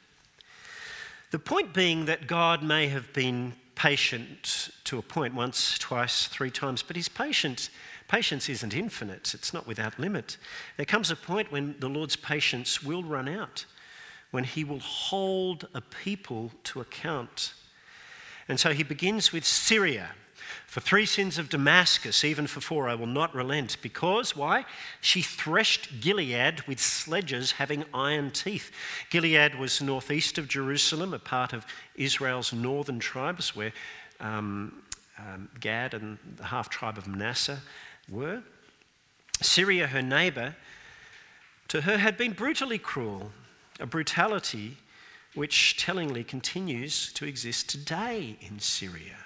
The 1.32 1.38
point 1.38 1.72
being 1.74 2.04
that 2.04 2.26
God 2.26 2.62
may 2.62 2.88
have 2.88 3.12
been 3.12 3.54
patient 3.74 4.70
to 4.84 4.98
a 4.98 5.02
point 5.02 5.34
once, 5.34 5.78
twice, 5.78 6.26
three 6.26 6.50
times, 6.50 6.82
but 6.82 6.94
his 6.94 7.08
patience, 7.08 7.70
patience 8.06 8.48
isn't 8.48 8.74
infinite, 8.74 9.34
it's 9.34 9.52
not 9.52 9.66
without 9.66 9.98
limit. 9.98 10.36
There 10.76 10.86
comes 10.86 11.10
a 11.10 11.16
point 11.16 11.50
when 11.50 11.74
the 11.80 11.88
Lord's 11.88 12.16
patience 12.16 12.82
will 12.82 13.02
run 13.02 13.28
out, 13.28 13.64
when 14.30 14.44
he 14.44 14.62
will 14.62 14.78
hold 14.78 15.68
a 15.74 15.80
people 15.80 16.52
to 16.64 16.80
account. 16.80 17.54
And 18.46 18.60
so 18.60 18.72
he 18.72 18.82
begins 18.82 19.32
with 19.32 19.44
Syria, 19.44 20.10
for 20.66 20.80
three 20.80 21.06
sins 21.06 21.38
of 21.38 21.48
Damascus, 21.48 22.24
even 22.24 22.46
for 22.46 22.60
four, 22.60 22.88
I 22.88 22.94
will 22.94 23.06
not 23.06 23.34
relent. 23.34 23.76
Because, 23.82 24.36
why? 24.36 24.64
She 25.00 25.22
threshed 25.22 26.00
Gilead 26.00 26.62
with 26.62 26.80
sledges 26.80 27.52
having 27.52 27.84
iron 27.92 28.30
teeth. 28.30 28.70
Gilead 29.10 29.58
was 29.58 29.82
northeast 29.82 30.38
of 30.38 30.48
Jerusalem, 30.48 31.12
a 31.14 31.18
part 31.18 31.52
of 31.52 31.66
Israel's 31.94 32.52
northern 32.52 32.98
tribes 32.98 33.54
where 33.54 33.72
um, 34.20 34.82
um, 35.18 35.48
Gad 35.60 35.94
and 35.94 36.18
the 36.36 36.44
half 36.44 36.70
tribe 36.70 36.98
of 36.98 37.06
Manasseh 37.06 37.60
were. 38.08 38.42
Syria, 39.40 39.86
her 39.88 40.02
neighbour, 40.02 40.56
to 41.68 41.82
her 41.82 41.98
had 41.98 42.16
been 42.16 42.32
brutally 42.32 42.78
cruel, 42.78 43.32
a 43.80 43.86
brutality 43.86 44.76
which 45.34 45.76
tellingly 45.76 46.22
continues 46.24 47.12
to 47.14 47.24
exist 47.24 47.68
today 47.70 48.36
in 48.40 48.58
Syria. 48.58 49.16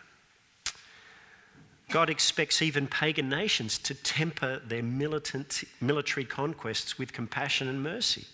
God 1.90 2.10
expects 2.10 2.60
even 2.62 2.88
pagan 2.88 3.28
nations 3.28 3.78
to 3.78 3.94
temper 3.94 4.60
their 4.64 4.82
militant, 4.82 5.62
military 5.80 6.24
conquests 6.24 6.98
with 6.98 7.12
compassion 7.12 7.68
and 7.68 7.82
mercy. 7.82 8.26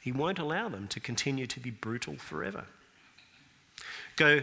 He 0.00 0.12
won't 0.12 0.38
allow 0.38 0.68
them 0.68 0.88
to 0.88 1.00
continue 1.00 1.46
to 1.46 1.60
be 1.60 1.70
brutal 1.70 2.16
forever. 2.16 2.64
Go 4.16 4.42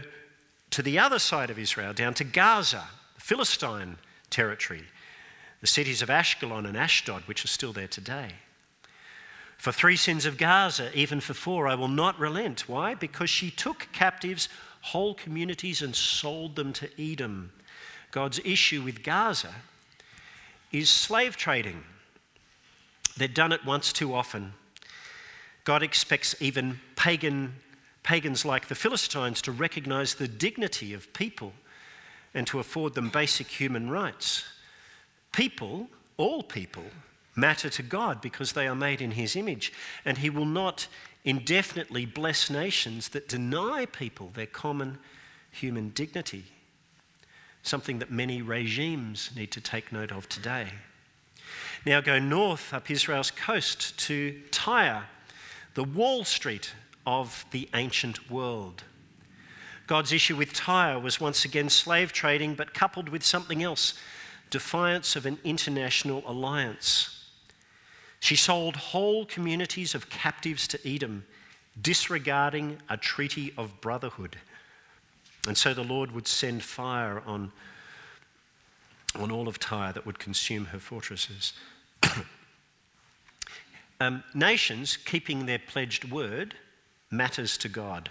to 0.70 0.82
the 0.82 0.98
other 0.98 1.18
side 1.18 1.50
of 1.50 1.58
Israel, 1.58 1.92
down 1.92 2.14
to 2.14 2.24
Gaza, 2.24 2.88
the 3.14 3.20
Philistine 3.20 3.98
territory, 4.30 4.84
the 5.60 5.66
cities 5.66 6.02
of 6.02 6.08
Ashkelon 6.08 6.66
and 6.66 6.76
Ashdod, 6.76 7.22
which 7.26 7.44
are 7.44 7.48
still 7.48 7.72
there 7.72 7.88
today. 7.88 8.32
For 9.58 9.72
three 9.72 9.96
sins 9.96 10.24
of 10.24 10.38
Gaza, 10.38 10.90
even 10.98 11.20
for 11.20 11.34
four, 11.34 11.68
I 11.68 11.74
will 11.74 11.88
not 11.88 12.18
relent. 12.18 12.68
Why? 12.68 12.94
Because 12.94 13.28
she 13.28 13.50
took 13.50 13.88
captives 13.92 14.48
whole 14.80 15.14
communities 15.14 15.82
and 15.82 15.94
sold 15.94 16.56
them 16.56 16.72
to 16.72 16.88
Edom 16.98 17.52
God's 18.10 18.40
issue 18.44 18.82
with 18.82 19.02
Gaza 19.02 19.54
is 20.72 20.90
slave 20.90 21.36
trading. 21.36 21.84
They've 23.16 23.32
done 23.32 23.52
it 23.52 23.64
once 23.64 23.92
too 23.92 24.14
often. 24.14 24.54
God 25.64 25.82
expects 25.82 26.34
even 26.40 26.80
pagan, 26.96 27.56
pagans 28.02 28.44
like 28.44 28.68
the 28.68 28.74
Philistines 28.74 29.42
to 29.42 29.52
recognize 29.52 30.14
the 30.14 30.28
dignity 30.28 30.94
of 30.94 31.12
people 31.12 31.52
and 32.34 32.46
to 32.46 32.58
afford 32.58 32.94
them 32.94 33.10
basic 33.10 33.48
human 33.48 33.90
rights. 33.90 34.44
People, 35.32 35.88
all 36.16 36.42
people, 36.42 36.84
matter 37.36 37.68
to 37.70 37.82
God 37.82 38.20
because 38.20 38.52
they 38.52 38.66
are 38.66 38.74
made 38.74 39.00
in 39.00 39.12
His 39.12 39.36
image, 39.36 39.72
and 40.04 40.18
He 40.18 40.30
will 40.30 40.46
not 40.46 40.88
indefinitely 41.24 42.06
bless 42.06 42.50
nations 42.50 43.10
that 43.10 43.28
deny 43.28 43.86
people 43.86 44.30
their 44.34 44.46
common 44.46 44.98
human 45.50 45.90
dignity 45.90 46.44
something 47.62 47.98
that 47.98 48.10
many 48.10 48.42
regimes 48.42 49.30
need 49.36 49.50
to 49.52 49.60
take 49.60 49.92
note 49.92 50.12
of 50.12 50.28
today. 50.28 50.68
Now 51.86 52.00
go 52.00 52.18
north 52.18 52.74
up 52.74 52.90
Israel's 52.90 53.30
coast 53.30 53.98
to 54.00 54.40
Tyre, 54.50 55.04
the 55.74 55.84
Wall 55.84 56.24
Street 56.24 56.74
of 57.06 57.44
the 57.50 57.68
ancient 57.74 58.30
world. 58.30 58.84
God's 59.86 60.12
issue 60.12 60.36
with 60.36 60.52
Tyre 60.52 60.98
was 60.98 61.20
once 61.20 61.44
again 61.44 61.68
slave 61.68 62.12
trading, 62.12 62.54
but 62.54 62.74
coupled 62.74 63.08
with 63.08 63.24
something 63.24 63.62
else 63.62 63.94
defiance 64.50 65.16
of 65.16 65.26
an 65.26 65.38
international 65.44 66.22
alliance. 66.26 67.24
She 68.20 68.36
sold 68.36 68.76
whole 68.76 69.24
communities 69.24 69.94
of 69.94 70.10
captives 70.10 70.68
to 70.68 70.88
Edom, 70.88 71.24
disregarding 71.80 72.78
a 72.88 72.96
treaty 72.96 73.52
of 73.56 73.80
brotherhood. 73.80 74.36
And 75.46 75.56
so 75.56 75.72
the 75.74 75.84
Lord 75.84 76.12
would 76.12 76.28
send 76.28 76.62
fire 76.62 77.22
on, 77.26 77.52
on 79.18 79.30
all 79.30 79.48
of 79.48 79.58
Tyre 79.58 79.92
that 79.92 80.04
would 80.04 80.18
consume 80.18 80.66
her 80.66 80.78
fortresses. 80.78 81.54
um, 84.00 84.22
nations 84.34 84.96
keeping 84.96 85.46
their 85.46 85.58
pledged 85.58 86.10
word 86.10 86.54
matters 87.10 87.56
to 87.58 87.68
God. 87.68 88.10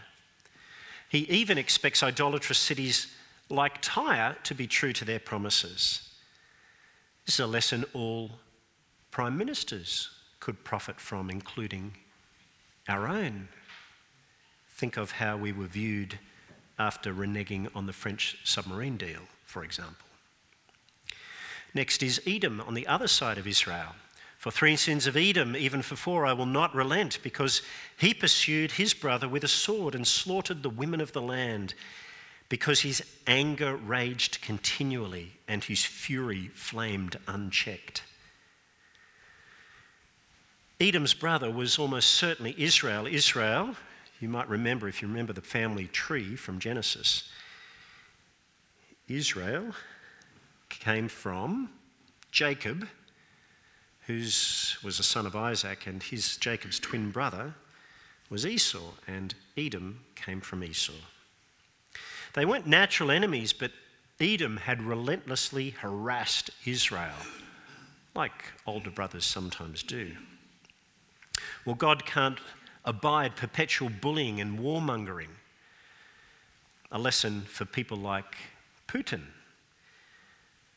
He 1.07 1.19
even 1.29 1.57
expects 1.57 2.03
idolatrous 2.03 2.57
cities 2.57 3.07
like 3.49 3.79
Tyre 3.81 4.35
to 4.43 4.53
be 4.53 4.67
true 4.67 4.93
to 4.93 5.05
their 5.05 5.19
promises. 5.19 6.09
This 7.25 7.35
is 7.35 7.39
a 7.39 7.47
lesson 7.47 7.85
all 7.93 8.31
prime 9.11 9.37
ministers 9.37 10.09
could 10.39 10.63
profit 10.63 10.99
from, 10.99 11.29
including 11.29 11.93
our 12.87 13.07
own. 13.07 13.47
Think 14.69 14.97
of 14.97 15.11
how 15.11 15.37
we 15.37 15.51
were 15.51 15.65
viewed 15.65 16.17
after 16.79 17.13
reneging 17.13 17.69
on 17.75 17.85
the 17.85 17.93
French 17.93 18.37
submarine 18.43 18.97
deal, 18.97 19.21
for 19.45 19.63
example. 19.63 20.07
Next 21.73 22.01
is 22.01 22.21
Edom 22.25 22.61
on 22.61 22.73
the 22.73 22.87
other 22.87 23.07
side 23.07 23.37
of 23.37 23.45
Israel. 23.45 23.95
For 24.39 24.51
three 24.51 24.77
sins 24.77 25.05
of 25.05 25.17
Edom, 25.17 25.55
even 25.55 25.81
for 25.81 25.97
four, 25.97 26.25
I 26.25 26.31
will 26.31 26.45
not 26.45 26.73
relent, 26.73 27.19
because 27.21 27.61
he 27.97 28.13
pursued 28.13 28.71
his 28.71 28.93
brother 28.93 29.27
with 29.27 29.43
a 29.43 29.49
sword 29.49 29.93
and 29.93 30.07
slaughtered 30.07 30.63
the 30.63 30.69
women 30.69 31.01
of 31.01 31.11
the 31.11 31.21
land, 31.21 31.73
because 32.47 32.79
his 32.79 33.03
anger 33.27 33.75
raged 33.75 34.41
continually 34.41 35.33
and 35.47 35.65
his 35.65 35.83
fury 35.83 36.47
flamed 36.53 37.17
unchecked. 37.27 38.03
Edom's 40.79 41.13
brother 41.13 41.51
was 41.51 41.77
almost 41.77 42.11
certainly 42.11 42.55
Israel. 42.57 43.05
Israel, 43.05 43.75
you 44.21 44.29
might 44.29 44.49
remember 44.49 44.87
if 44.87 45.01
you 45.01 45.07
remember 45.07 45.33
the 45.33 45.41
family 45.41 45.87
tree 45.87 46.35
from 46.35 46.59
Genesis, 46.59 47.29
Israel 49.07 49.73
came 50.69 51.07
from 51.07 51.69
Jacob 52.31 52.87
who 54.09 54.15
was 54.15 54.97
a 54.99 55.03
son 55.03 55.27
of 55.27 55.35
Isaac, 55.35 55.85
and 55.85 56.01
his 56.01 56.35
Jacob's 56.37 56.79
twin 56.79 57.11
brother 57.11 57.53
was 58.27 58.43
Esau, 58.43 58.93
and 59.07 59.35
Edom 59.55 59.99
came 60.15 60.41
from 60.41 60.63
Esau. 60.63 60.93
They 62.33 62.43
weren't 62.43 62.65
natural 62.65 63.11
enemies, 63.11 63.53
but 63.53 63.71
Edom 64.19 64.57
had 64.57 64.81
relentlessly 64.81 65.69
harassed 65.69 66.49
Israel, 66.65 67.13
like 68.15 68.31
older 68.65 68.89
brothers 68.89 69.25
sometimes 69.25 69.83
do. 69.83 70.13
Well, 71.63 71.75
God 71.75 72.03
can't 72.07 72.39
abide 72.89 73.35
perpetual 73.35 73.87
bullying 73.87 74.41
and 74.41 74.57
warmongering. 74.59 75.29
A 76.91 76.97
lesson 76.97 77.41
for 77.41 77.63
people 77.63 77.97
like 77.97 78.35
Putin, 78.87 79.25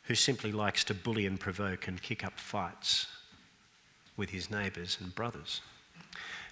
who 0.02 0.14
simply 0.14 0.52
likes 0.52 0.84
to 0.84 0.94
bully 0.94 1.24
and 1.24 1.40
provoke 1.40 1.88
and 1.88 2.02
kick 2.02 2.22
up 2.22 2.38
fights 2.38 3.06
with 4.14 4.28
his 4.28 4.50
neighbours 4.50 4.98
and 5.00 5.14
brothers. 5.14 5.62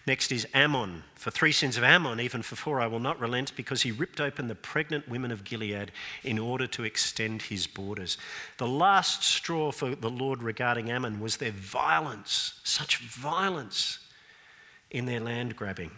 Next 0.07 0.33
is 0.33 0.47
Ammon. 0.55 1.05
For 1.15 1.31
three 1.31 1.53
sins 1.53 1.77
of 1.77 1.85
Ammon, 1.85 2.21
even 2.21 2.41
for 2.41 2.57
four, 2.57 2.81
I 2.81 2.87
will 2.87 2.99
not 2.99 3.21
relent 3.21 3.55
because 3.55 3.83
he 3.83 3.93
ripped 3.93 4.19
open 4.19 4.49
the 4.49 4.55
pregnant 4.55 5.11
women 5.11 5.31
of 5.31 5.45
Gilead 5.45 5.93
in 6.25 6.39
order 6.39 6.67
to 6.69 6.85
extend 6.85 7.43
his 7.43 7.67
borders. 7.67 8.17
The 8.57 8.67
last 8.67 9.25
straw 9.25 9.73
for 9.73 9.95
the 9.95 10.09
Lord 10.09 10.43
regarding 10.43 10.91
Ammon 10.91 11.21
was 11.21 11.37
their 11.37 11.53
violence, 11.53 12.61
such 12.65 12.97
violence 12.97 13.99
in 14.91 15.07
their 15.07 15.21
land 15.21 15.57
grabbing. 15.57 15.91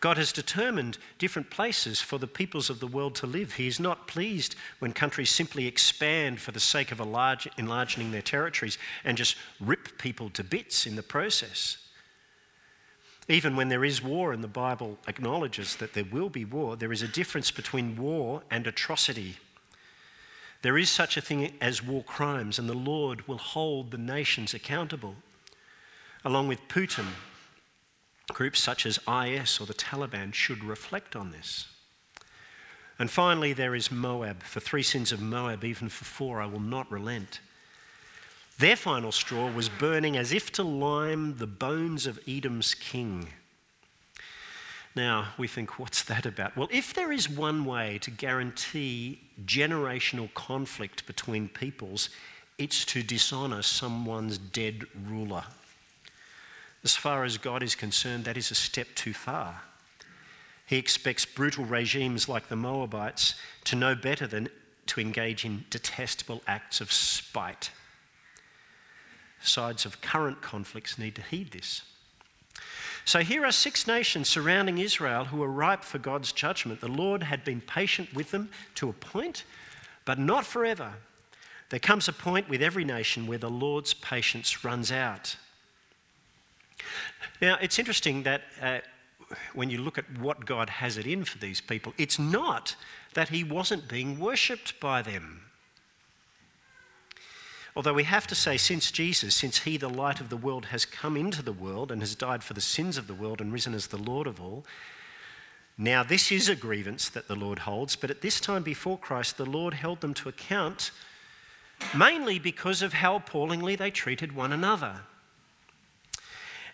God 0.00 0.16
has 0.16 0.32
determined 0.32 0.96
different 1.18 1.50
places 1.50 2.00
for 2.00 2.18
the 2.18 2.26
peoples 2.26 2.70
of 2.70 2.80
the 2.80 2.86
world 2.86 3.14
to 3.16 3.26
live. 3.26 3.54
He 3.54 3.66
is 3.66 3.78
not 3.78 4.08
pleased 4.08 4.56
when 4.78 4.94
countries 4.94 5.28
simply 5.28 5.66
expand 5.66 6.40
for 6.40 6.52
the 6.52 6.60
sake 6.60 6.90
of 6.90 7.00
enlarging 7.00 8.10
their 8.10 8.22
territories 8.22 8.78
and 9.04 9.18
just 9.18 9.36
rip 9.60 9.98
people 9.98 10.30
to 10.30 10.42
bits 10.42 10.86
in 10.86 10.96
the 10.96 11.02
process. 11.02 11.76
Even 13.28 13.56
when 13.56 13.68
there 13.68 13.84
is 13.84 14.02
war, 14.02 14.32
and 14.32 14.42
the 14.42 14.48
Bible 14.48 14.98
acknowledges 15.06 15.76
that 15.76 15.92
there 15.92 16.06
will 16.10 16.30
be 16.30 16.46
war, 16.46 16.76
there 16.76 16.92
is 16.92 17.02
a 17.02 17.08
difference 17.08 17.50
between 17.50 17.96
war 17.96 18.42
and 18.50 18.66
atrocity. 18.66 19.36
There 20.62 20.78
is 20.78 20.88
such 20.88 21.18
a 21.18 21.20
thing 21.20 21.52
as 21.60 21.82
war 21.82 22.02
crimes, 22.02 22.58
and 22.58 22.68
the 22.68 22.74
Lord 22.74 23.28
will 23.28 23.38
hold 23.38 23.90
the 23.90 23.98
nations 23.98 24.54
accountable. 24.54 25.16
Along 26.24 26.48
with 26.48 26.66
Putin, 26.68 27.06
Groups 28.34 28.60
such 28.60 28.86
as 28.86 28.98
IS 29.08 29.60
or 29.60 29.66
the 29.66 29.74
Taliban 29.74 30.32
should 30.32 30.64
reflect 30.64 31.14
on 31.16 31.30
this. 31.30 31.68
And 32.98 33.10
finally, 33.10 33.52
there 33.52 33.74
is 33.74 33.90
Moab. 33.90 34.42
For 34.42 34.60
three 34.60 34.82
sins 34.82 35.10
of 35.10 35.20
Moab, 35.22 35.64
even 35.64 35.88
for 35.88 36.04
four, 36.04 36.40
I 36.40 36.46
will 36.46 36.60
not 36.60 36.90
relent. 36.92 37.40
Their 38.58 38.76
final 38.76 39.10
straw 39.10 39.50
was 39.50 39.70
burning 39.70 40.18
as 40.18 40.34
if 40.34 40.52
to 40.52 40.62
lime 40.62 41.38
the 41.38 41.46
bones 41.46 42.06
of 42.06 42.20
Edom's 42.28 42.74
king. 42.74 43.28
Now, 44.94 45.28
we 45.38 45.48
think, 45.48 45.78
what's 45.78 46.02
that 46.04 46.26
about? 46.26 46.56
Well, 46.58 46.68
if 46.70 46.92
there 46.92 47.10
is 47.10 47.26
one 47.26 47.64
way 47.64 47.98
to 48.02 48.10
guarantee 48.10 49.20
generational 49.46 50.32
conflict 50.34 51.06
between 51.06 51.48
peoples, 51.48 52.10
it's 52.58 52.84
to 52.86 53.02
dishonour 53.02 53.62
someone's 53.62 54.36
dead 54.36 54.84
ruler. 55.08 55.44
As 56.82 56.96
far 56.96 57.24
as 57.24 57.36
God 57.36 57.62
is 57.62 57.74
concerned, 57.74 58.24
that 58.24 58.36
is 58.36 58.50
a 58.50 58.54
step 58.54 58.88
too 58.94 59.12
far. 59.12 59.62
He 60.66 60.76
expects 60.76 61.24
brutal 61.24 61.64
regimes 61.64 62.28
like 62.28 62.48
the 62.48 62.56
Moabites 62.56 63.34
to 63.64 63.76
know 63.76 63.94
better 63.94 64.26
than 64.26 64.48
to 64.86 65.00
engage 65.00 65.44
in 65.44 65.64
detestable 65.68 66.42
acts 66.46 66.80
of 66.80 66.92
spite. 66.92 67.70
Sides 69.42 69.84
of 69.84 70.00
current 70.00 70.42
conflicts 70.42 70.98
need 70.98 71.14
to 71.16 71.22
heed 71.22 71.50
this. 71.52 71.82
So 73.04 73.20
here 73.20 73.44
are 73.44 73.52
six 73.52 73.86
nations 73.86 74.28
surrounding 74.28 74.78
Israel 74.78 75.24
who 75.24 75.42
are 75.42 75.50
ripe 75.50 75.82
for 75.84 75.98
God's 75.98 76.32
judgment. 76.32 76.80
The 76.80 76.88
Lord 76.88 77.22
had 77.22 77.44
been 77.44 77.60
patient 77.60 78.14
with 78.14 78.30
them 78.30 78.50
to 78.76 78.88
a 78.88 78.92
point, 78.92 79.44
but 80.04 80.18
not 80.18 80.46
forever. 80.46 80.92
There 81.70 81.80
comes 81.80 82.08
a 82.08 82.12
point 82.12 82.48
with 82.48 82.62
every 82.62 82.84
nation 82.84 83.26
where 83.26 83.38
the 83.38 83.50
Lord's 83.50 83.94
patience 83.94 84.64
runs 84.64 84.92
out. 84.92 85.36
Now, 87.40 87.58
it's 87.60 87.78
interesting 87.78 88.22
that 88.24 88.42
uh, 88.60 88.78
when 89.54 89.70
you 89.70 89.78
look 89.78 89.98
at 89.98 90.18
what 90.18 90.44
God 90.44 90.70
has 90.70 90.96
it 90.96 91.06
in 91.06 91.24
for 91.24 91.38
these 91.38 91.60
people, 91.60 91.94
it's 91.98 92.18
not 92.18 92.76
that 93.14 93.30
he 93.30 93.44
wasn't 93.44 93.88
being 93.88 94.18
worshipped 94.18 94.78
by 94.80 95.02
them. 95.02 95.42
Although 97.76 97.94
we 97.94 98.04
have 98.04 98.26
to 98.26 98.34
say, 98.34 98.56
since 98.56 98.90
Jesus, 98.90 99.34
since 99.34 99.58
he, 99.58 99.76
the 99.76 99.88
light 99.88 100.20
of 100.20 100.28
the 100.28 100.36
world, 100.36 100.66
has 100.66 100.84
come 100.84 101.16
into 101.16 101.42
the 101.42 101.52
world 101.52 101.92
and 101.92 102.02
has 102.02 102.14
died 102.14 102.42
for 102.42 102.52
the 102.52 102.60
sins 102.60 102.98
of 102.98 103.06
the 103.06 103.14
world 103.14 103.40
and 103.40 103.52
risen 103.52 103.74
as 103.74 103.86
the 103.86 103.96
Lord 103.96 104.26
of 104.26 104.40
all, 104.40 104.64
now 105.78 106.02
this 106.02 106.30
is 106.30 106.48
a 106.48 106.56
grievance 106.56 107.08
that 107.08 107.28
the 107.28 107.36
Lord 107.36 107.60
holds, 107.60 107.96
but 107.96 108.10
at 108.10 108.20
this 108.20 108.40
time 108.40 108.62
before 108.62 108.98
Christ, 108.98 109.38
the 109.38 109.46
Lord 109.46 109.74
held 109.74 110.00
them 110.00 110.12
to 110.14 110.28
account 110.28 110.90
mainly 111.96 112.38
because 112.38 112.82
of 112.82 112.92
how 112.92 113.16
appallingly 113.16 113.76
they 113.76 113.90
treated 113.90 114.32
one 114.34 114.52
another. 114.52 115.00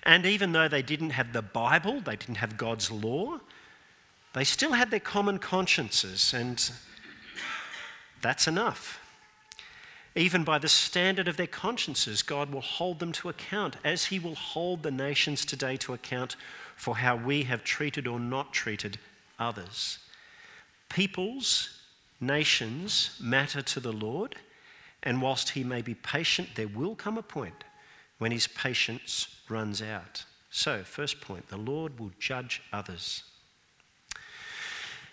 And 0.06 0.24
even 0.24 0.52
though 0.52 0.68
they 0.68 0.82
didn't 0.82 1.10
have 1.10 1.32
the 1.32 1.42
Bible, 1.42 2.00
they 2.00 2.14
didn't 2.14 2.36
have 2.36 2.56
God's 2.56 2.92
law, 2.92 3.40
they 4.34 4.44
still 4.44 4.72
had 4.72 4.92
their 4.92 5.00
common 5.00 5.40
consciences, 5.40 6.32
and 6.32 6.70
that's 8.22 8.46
enough. 8.46 9.00
Even 10.14 10.44
by 10.44 10.58
the 10.58 10.68
standard 10.68 11.26
of 11.26 11.36
their 11.36 11.48
consciences, 11.48 12.22
God 12.22 12.52
will 12.52 12.60
hold 12.60 13.00
them 13.00 13.10
to 13.12 13.28
account, 13.28 13.76
as 13.84 14.06
He 14.06 14.20
will 14.20 14.36
hold 14.36 14.84
the 14.84 14.92
nations 14.92 15.44
today 15.44 15.76
to 15.78 15.92
account 15.92 16.36
for 16.76 16.98
how 16.98 17.16
we 17.16 17.42
have 17.42 17.64
treated 17.64 18.06
or 18.06 18.20
not 18.20 18.52
treated 18.52 19.00
others. 19.40 19.98
Peoples, 20.88 21.80
nations 22.20 23.18
matter 23.20 23.60
to 23.60 23.80
the 23.80 23.92
Lord, 23.92 24.36
and 25.02 25.20
whilst 25.20 25.50
He 25.50 25.64
may 25.64 25.82
be 25.82 25.94
patient, 25.94 26.50
there 26.54 26.68
will 26.68 26.94
come 26.94 27.18
a 27.18 27.22
point 27.22 27.64
when 28.18 28.30
His 28.30 28.46
patience 28.46 29.35
runs 29.50 29.82
out. 29.82 30.24
So, 30.50 30.82
first 30.84 31.20
point 31.20 31.48
the 31.48 31.56
Lord 31.56 31.98
will 31.98 32.12
judge 32.18 32.62
others. 32.72 33.24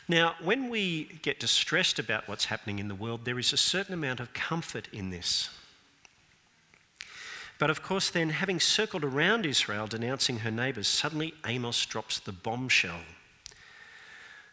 Now, 0.08 0.36
when 0.44 0.70
we 0.70 1.20
get 1.22 1.40
distressed 1.40 1.98
about 1.98 2.28
what's 2.28 2.46
happening 2.46 2.80
in 2.80 2.90
the 2.90 2.96
world, 2.96 3.24
there 3.24 3.40
is 3.40 3.54
a 3.54 3.58
certain 3.58 3.94
amount 3.94 4.20
of 4.20 4.34
comfort 4.34 4.90
in 4.92 5.10
this. 5.10 5.50
But 7.58 7.70
of 7.70 7.82
course, 7.82 8.10
then, 8.10 8.32
having 8.32 8.60
circled 8.60 9.06
around 9.06 9.46
Israel 9.46 9.88
denouncing 9.88 10.40
her 10.40 10.52
neighbours, 10.52 10.88
suddenly 10.88 11.34
Amos 11.46 11.86
drops 11.86 12.20
the 12.20 12.34
bombshell. 12.34 13.02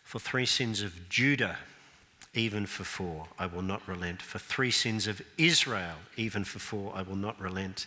For 0.05 0.19
three 0.21 0.47
sins 0.47 0.83
of 0.83 1.09
Judah, 1.09 1.57
even 2.35 2.67
for 2.67 2.85
four, 2.85 3.27
I 3.39 3.47
will 3.47 3.63
not 3.63 3.87
relent. 3.89 4.23
For 4.23 4.39
three 4.39 4.71
sins 4.71 5.09
of 5.09 5.21
Israel, 5.37 5.97
even 6.17 6.45
for 6.45 6.61
four, 6.61 6.93
I 6.95 7.03
will 7.03 7.17
not 7.17 7.41
relent. 7.41 7.87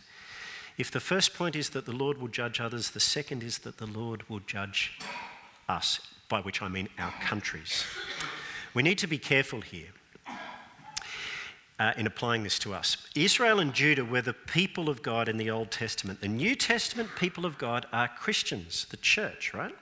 If 0.77 0.89
the 0.89 0.99
first 0.99 1.36
point 1.36 1.55
is 1.55 1.69
that 1.69 1.86
the 1.86 1.91
Lord 1.91 2.19
will 2.19 2.27
judge 2.27 2.59
others, 2.59 2.91
the 2.91 2.99
second 2.99 3.43
is 3.43 3.59
that 3.59 3.77
the 3.77 3.86
Lord 3.86 4.27
will 4.27 4.39
judge 4.39 4.99
us, 5.69 5.99
by 6.29 6.41
which 6.41 6.62
I 6.62 6.67
mean 6.67 6.89
our 6.97 7.13
countries. 7.21 7.86
We 8.73 8.81
need 8.81 8.97
to 8.99 9.07
be 9.07 9.17
careful 9.17 9.62
here. 9.62 9.89
Uh, 11.79 11.91
in 11.97 12.05
applying 12.05 12.43
this 12.43 12.59
to 12.59 12.71
us. 12.71 12.97
Israel 13.15 13.59
and 13.59 13.73
Judah 13.73 14.05
were 14.05 14.21
the 14.21 14.31
people 14.31 14.89
of 14.89 15.01
God 15.01 15.27
in 15.27 15.38
the 15.38 15.49
Old 15.49 15.71
Testament. 15.71 16.21
The 16.21 16.27
New 16.27 16.55
Testament 16.55 17.09
people 17.17 17.47
of 17.47 17.57
God 17.57 17.88
are 17.91 18.07
Christians, 18.07 18.86
the 18.91 18.97
church, 18.97 19.55
right? 19.55 19.75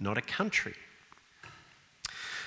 Not 0.00 0.16
a 0.16 0.22
country. 0.22 0.74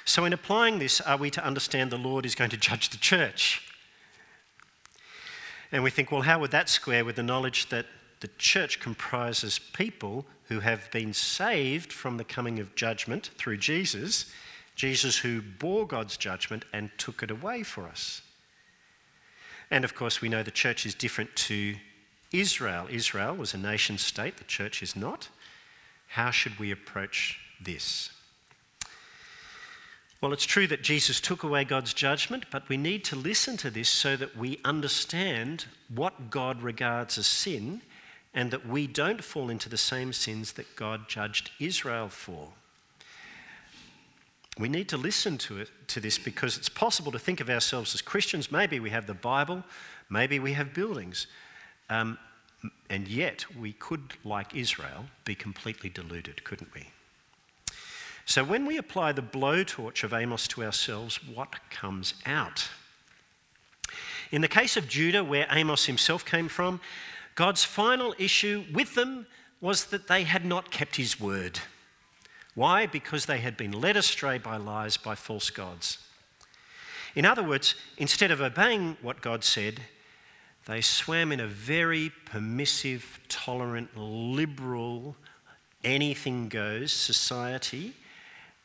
So, 0.05 0.25
in 0.25 0.33
applying 0.33 0.79
this, 0.79 0.99
are 1.01 1.17
we 1.17 1.29
to 1.29 1.45
understand 1.45 1.91
the 1.91 1.97
Lord 1.97 2.25
is 2.25 2.33
going 2.33 2.49
to 2.49 2.57
judge 2.57 2.89
the 2.89 2.97
church? 2.97 3.66
And 5.71 5.83
we 5.83 5.89
think, 5.89 6.11
well, 6.11 6.21
how 6.21 6.39
would 6.39 6.51
that 6.51 6.69
square 6.69 7.03
with 7.03 7.17
the 7.17 7.23
knowledge 7.23 7.69
that 7.69 7.85
the 8.19 8.29
church 8.37 8.79
comprises 8.79 9.59
people 9.59 10.25
who 10.45 10.61
have 10.61 10.89
been 10.91 11.13
saved 11.13 11.91
from 11.91 12.17
the 12.17 12.23
coming 12.23 12.59
of 12.59 12.75
judgment 12.75 13.31
through 13.37 13.57
Jesus, 13.57 14.31
Jesus 14.75 15.17
who 15.17 15.41
bore 15.41 15.85
God's 15.85 16.17
judgment 16.17 16.65
and 16.73 16.89
took 16.97 17.21
it 17.21 17.31
away 17.31 17.63
for 17.63 17.83
us? 17.85 18.21
And 19.69 19.83
of 19.83 19.93
course, 19.93 20.21
we 20.21 20.29
know 20.29 20.43
the 20.43 20.51
church 20.51 20.85
is 20.85 20.95
different 20.95 21.35
to 21.35 21.75
Israel. 22.31 22.87
Israel 22.89 23.35
was 23.35 23.53
a 23.53 23.57
nation 23.57 23.97
state, 23.97 24.37
the 24.37 24.43
church 24.45 24.81
is 24.81 24.95
not. 24.95 25.29
How 26.09 26.31
should 26.31 26.57
we 26.57 26.71
approach 26.71 27.39
this? 27.59 28.11
Well, 30.19 30.33
it's 30.33 30.45
true 30.45 30.65
that 30.67 30.81
Jesus 30.81 31.21
took 31.21 31.43
away 31.43 31.63
God's 31.63 31.93
judgment, 31.93 32.45
but 32.49 32.67
we 32.69 32.77
need 32.77 33.03
to 33.05 33.15
listen 33.15 33.55
to 33.57 33.69
this 33.69 33.87
so 33.87 34.15
that 34.15 34.35
we 34.35 34.59
understand 34.65 35.65
what 35.93 36.31
God 36.31 36.63
regards 36.63 37.19
as 37.19 37.27
sin 37.27 37.81
and 38.33 38.49
that 38.49 38.67
we 38.67 38.87
don't 38.87 39.23
fall 39.23 39.49
into 39.49 39.69
the 39.69 39.77
same 39.77 40.11
sins 40.13 40.53
that 40.53 40.75
God 40.75 41.07
judged 41.07 41.51
Israel 41.59 42.09
for. 42.09 42.49
We 44.57 44.69
need 44.69 44.89
to 44.89 44.97
listen 44.97 45.37
to, 45.39 45.59
it, 45.59 45.69
to 45.89 45.99
this 45.99 46.17
because 46.17 46.57
it's 46.57 46.69
possible 46.69 47.11
to 47.11 47.19
think 47.19 47.39
of 47.39 47.49
ourselves 47.49 47.93
as 47.93 48.01
Christians. 48.01 48.51
Maybe 48.51 48.79
we 48.79 48.89
have 48.89 49.05
the 49.05 49.13
Bible, 49.13 49.63
maybe 50.09 50.39
we 50.39 50.53
have 50.53 50.73
buildings. 50.73 51.27
Um, 51.91 52.17
and 52.89 53.07
yet, 53.07 53.45
we 53.55 53.73
could, 53.73 54.13
like 54.23 54.55
Israel, 54.55 55.05
be 55.25 55.35
completely 55.35 55.91
deluded, 55.91 56.43
couldn't 56.43 56.73
we? 56.73 56.87
So, 58.27 58.43
when 58.43 58.65
we 58.65 58.75
apply 58.77 59.13
the 59.13 59.21
blowtorch 59.21 60.03
of 60.03 60.13
Amos 60.13 60.49
to 60.49 60.61
ourselves, 60.61 61.23
what 61.23 61.69
comes 61.69 62.13
out? 62.25 62.67
In 64.31 64.41
the 64.41 64.49
case 64.49 64.75
of 64.75 64.89
Judah, 64.89 65.23
where 65.23 65.47
Amos 65.49 65.85
himself 65.85 66.25
came 66.25 66.49
from, 66.49 66.81
God's 67.35 67.63
final 67.63 68.13
issue 68.19 68.65
with 68.73 68.95
them 68.95 69.27
was 69.61 69.85
that 69.85 70.09
they 70.09 70.23
had 70.23 70.43
not 70.43 70.71
kept 70.71 70.97
his 70.97 71.21
word. 71.21 71.61
Why? 72.53 72.85
Because 72.85 73.27
they 73.27 73.37
had 73.37 73.55
been 73.55 73.71
led 73.71 73.95
astray 73.95 74.37
by 74.39 74.57
lies, 74.57 74.97
by 74.97 75.15
false 75.15 75.49
gods. 75.49 75.97
In 77.15 77.23
other 77.23 77.43
words, 77.43 77.75
instead 77.97 78.29
of 78.29 78.41
obeying 78.41 78.97
what 79.01 79.21
God 79.21 79.45
said, 79.45 79.79
they 80.65 80.81
swam 80.81 81.31
in 81.31 81.39
a 81.39 81.47
very 81.47 82.11
permissive, 82.25 83.21
tolerant, 83.29 83.95
liberal, 83.95 85.15
anything 85.85 86.49
goes 86.49 86.91
society 86.91 87.93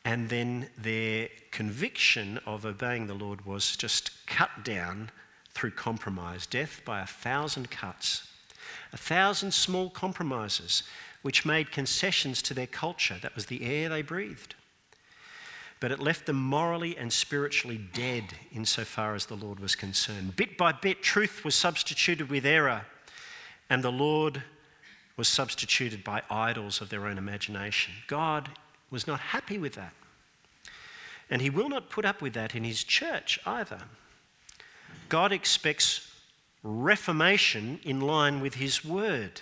and 0.05 0.29
then 0.29 0.69
their 0.77 1.29
conviction 1.51 2.39
of 2.45 2.65
obeying 2.65 3.07
the 3.07 3.13
Lord 3.13 3.45
was 3.45 3.75
just 3.77 4.25
cut 4.27 4.63
down 4.63 5.11
through 5.53 5.71
compromise, 5.71 6.45
death 6.45 6.81
by 6.83 7.01
a 7.01 7.05
thousand 7.05 7.71
cuts, 7.71 8.27
a 8.91 8.97
thousand 8.97 9.53
small 9.53 9.89
compromises 9.89 10.83
which 11.21 11.45
made 11.45 11.71
concessions 11.71 12.41
to 12.41 12.53
their 12.53 12.67
culture. 12.67 13.17
That 13.21 13.35
was 13.35 13.45
the 13.45 13.63
air 13.63 13.87
they 13.87 14.01
breathed. 14.01 14.55
But 15.79 15.91
it 15.91 15.99
left 15.99 16.25
them 16.25 16.41
morally 16.41 16.97
and 16.97 17.11
spiritually 17.11 17.77
dead 17.77 18.35
insofar 18.51 19.15
as 19.15 19.25
the 19.25 19.35
Lord 19.35 19.59
was 19.59 19.75
concerned. 19.75 20.35
Bit 20.35 20.57
by 20.57 20.71
bit, 20.71 21.01
truth 21.01 21.43
was 21.45 21.55
substituted 21.55 22.29
with 22.29 22.45
error, 22.45 22.85
and 23.69 23.83
the 23.83 23.91
Lord 23.91 24.43
was 25.15 25.27
substituted 25.27 26.03
by 26.03 26.23
idols 26.29 26.81
of 26.81 26.89
their 26.89 27.05
own 27.05 27.17
imagination. 27.17 27.93
God 28.07 28.49
was 28.93 29.07
not 29.07 29.19
happy 29.19 29.57
with 29.57 29.73
that. 29.73 29.91
And 31.29 31.41
he 31.41 31.49
will 31.49 31.67
not 31.67 31.89
put 31.89 32.05
up 32.05 32.21
with 32.21 32.33
that 32.35 32.53
in 32.53 32.63
his 32.63 32.83
church 32.83 33.39
either. 33.43 33.79
God 35.09 35.33
expects 35.33 36.11
reformation 36.61 37.79
in 37.83 37.99
line 37.99 38.39
with 38.39 38.53
his 38.53 38.85
word. 38.85 39.41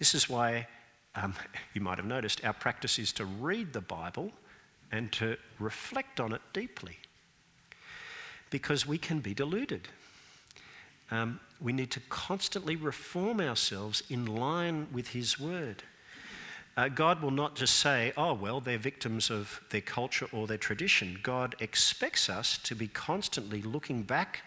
This 0.00 0.14
is 0.16 0.28
why, 0.28 0.66
um, 1.14 1.34
you 1.74 1.80
might 1.80 1.98
have 1.98 2.06
noticed, 2.06 2.44
our 2.44 2.52
practice 2.52 2.98
is 2.98 3.12
to 3.12 3.24
read 3.24 3.72
the 3.72 3.80
Bible 3.80 4.32
and 4.90 5.12
to 5.12 5.36
reflect 5.60 6.18
on 6.18 6.32
it 6.32 6.42
deeply. 6.52 6.98
Because 8.50 8.84
we 8.84 8.98
can 8.98 9.20
be 9.20 9.32
deluded. 9.32 9.86
Um, 11.10 11.38
we 11.60 11.72
need 11.72 11.92
to 11.92 12.00
constantly 12.08 12.74
reform 12.74 13.40
ourselves 13.40 14.02
in 14.10 14.26
line 14.26 14.88
with 14.92 15.08
his 15.08 15.38
word 15.38 15.84
uh, 16.78 16.86
God 16.86 17.20
will 17.20 17.32
not 17.32 17.56
just 17.56 17.74
say, 17.74 18.12
oh, 18.16 18.32
well, 18.32 18.60
they're 18.60 18.78
victims 18.78 19.30
of 19.30 19.60
their 19.70 19.80
culture 19.80 20.28
or 20.30 20.46
their 20.46 20.56
tradition. 20.56 21.18
God 21.24 21.56
expects 21.58 22.30
us 22.30 22.56
to 22.58 22.76
be 22.76 22.86
constantly 22.86 23.60
looking 23.60 24.04
back 24.04 24.42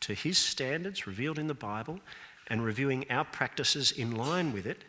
to 0.00 0.12
his 0.12 0.36
standards 0.36 1.06
revealed 1.06 1.38
in 1.38 1.46
the 1.46 1.54
Bible 1.54 2.00
and 2.48 2.62
reviewing 2.62 3.10
our 3.10 3.24
practices 3.24 3.90
in 3.90 4.14
line 4.14 4.52
with 4.52 4.66
it. 4.66 4.84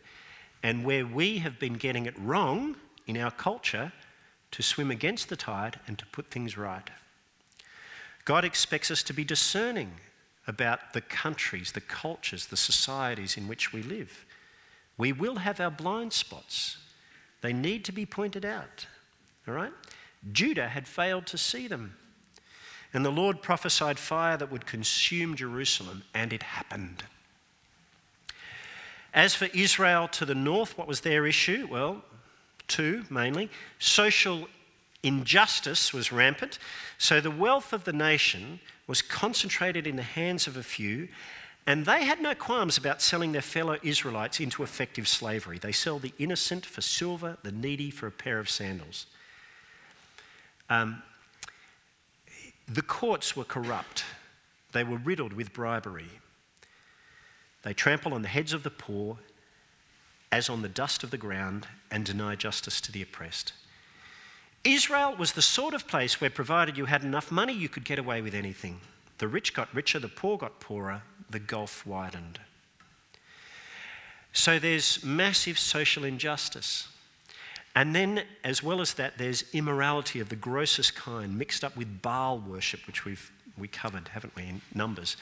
And 0.62 0.84
where 0.84 1.06
we 1.06 1.38
have 1.38 1.58
been 1.58 1.76
getting 1.76 2.06
it 2.06 2.20
wrong 2.20 2.76
in 3.06 3.16
our 3.16 3.32
culture, 3.32 3.94
to 4.52 4.62
swim 4.62 4.92
against 4.92 5.30
the 5.30 5.38
tide 5.38 5.80
and 5.88 5.98
to 5.98 6.06
put 6.08 6.28
things 6.28 6.58
right. 6.58 6.90
God 8.26 8.44
expects 8.44 8.92
us 8.92 9.04
to 9.04 9.14
be 9.14 9.24
discerning 9.24 9.94
about 10.46 10.92
the 10.92 11.02
countries, 11.02 11.72
the 11.72 11.80
cultures, 11.80 12.48
the 12.48 12.58
societies 12.58 13.38
in 13.38 13.48
which 13.48 13.72
we 13.72 13.82
live. 13.82 14.26
We 14.98 15.12
will 15.12 15.38
have 15.38 15.60
our 15.60 15.72
blind 15.72 16.14
spots. 16.14 16.78
They 17.42 17.54
need 17.54 17.86
to 17.86 17.92
be 17.92 18.06
pointed 18.06 18.44
out. 18.44 18.88
All 19.48 19.54
right? 19.54 19.74
Judah 20.32 20.68
had 20.68 20.88
failed 20.88 21.28
to 21.28 21.38
see 21.38 21.68
them. 21.68 21.96
And 22.94 23.06
the 23.06 23.12
Lord 23.12 23.42
prophesied 23.42 24.00
fire 24.00 24.38
that 24.38 24.52
would 24.52 24.66
consume 24.66 25.36
Jerusalem, 25.36 26.04
and 26.14 26.34
it 26.34 26.44
happened. 26.44 27.04
As 29.14 29.36
for 29.36 29.46
Israel 29.54 30.08
to 30.10 30.26
the 30.26 30.36
north, 30.36 30.78
what 30.78 30.88
was 30.88 31.02
their 31.02 31.26
issue? 31.26 31.68
Well, 31.70 32.04
two 32.68 33.04
mainly. 33.10 33.50
Social 33.80 34.48
injustice 35.04 35.94
was 35.94 36.12
rampant, 36.12 36.60
so 36.98 37.22
the 37.22 37.32
wealth 37.32 37.74
of 37.74 37.84
the 37.84 37.94
nation 37.94 38.60
was 38.88 39.02
concentrated 39.02 39.86
in 39.86 39.96
the 39.96 40.04
hands 40.04 40.48
of 40.48 40.58
a 40.58 40.64
few, 40.64 41.08
and 41.68 41.86
they 41.86 42.06
had 42.06 42.22
no 42.22 42.34
qualms 42.34 42.78
about 42.78 43.02
selling 43.02 43.34
their 43.34 43.42
fellow 43.42 43.78
Israelites 43.84 44.40
into 44.40 44.64
effective 44.64 45.06
slavery. 45.06 45.60
They 45.60 45.74
sell 45.74 46.00
the 46.00 46.14
innocent 46.18 46.66
for 46.66 46.82
silver, 46.82 47.38
the 47.44 47.52
needy 47.52 47.92
for 47.92 48.08
a 48.08 48.12
pair 48.12 48.40
of 48.40 48.50
sandals. 48.50 49.06
Um, 50.70 51.04
the 52.68 52.82
courts 52.82 53.36
were 53.36 53.44
corrupt, 53.44 54.06
they 54.72 54.84
were 54.84 54.98
riddled 54.98 55.34
with 55.34 55.54
bribery. 55.54 56.10
They 57.64 57.74
trample 57.74 58.14
on 58.14 58.22
the 58.22 58.28
heads 58.30 58.54
of 58.54 58.64
the 58.64 58.70
poor 58.70 59.18
as 60.32 60.50
on 60.50 60.62
the 60.62 60.70
dust 60.70 61.04
of 61.04 61.12
the 61.12 61.18
ground 61.18 61.68
and 61.92 62.06
deny 62.06 62.36
justice 62.36 62.80
to 62.82 62.92
the 62.94 63.02
oppressed. 63.02 63.52
Israel 64.64 65.16
was 65.18 65.34
the 65.34 65.42
sort 65.42 65.74
of 65.74 65.88
place 65.88 66.22
where, 66.22 66.30
provided 66.30 66.78
you 66.78 66.86
had 66.86 67.04
enough 67.04 67.32
money, 67.32 67.54
you 67.54 67.68
could 67.68 67.84
get 67.84 68.00
away 68.00 68.22
with 68.22 68.34
anything. 68.34 68.80
The 69.18 69.28
rich 69.28 69.54
got 69.54 69.74
richer, 69.74 70.00
the 70.00 70.08
poor 70.08 70.38
got 70.38 70.60
poorer, 70.60 71.02
the 71.30 71.40
gulf 71.40 71.86
widened. 71.86 72.40
So 74.34 74.60
there's 74.60 75.04
massive 75.04 75.58
social 75.58 76.04
injustice. 76.04 76.88
And 77.76 77.96
then, 77.96 78.24
as 78.44 78.64
well 78.64 78.82
as 78.82 78.96
that, 78.96 79.18
there's 79.18 79.44
immorality 79.54 80.20
of 80.20 80.30
the 80.30 80.36
grossest 80.36 80.96
kind 80.96 81.38
mixed 81.38 81.64
up 81.64 81.78
with 81.78 82.02
Baal 82.02 82.40
worship, 82.40 82.88
which 82.88 83.06
we've 83.06 83.32
we 83.58 83.68
covered, 83.68 84.10
haven't 84.10 84.36
we, 84.36 84.44
in 84.44 84.62
Numbers. 84.74 85.18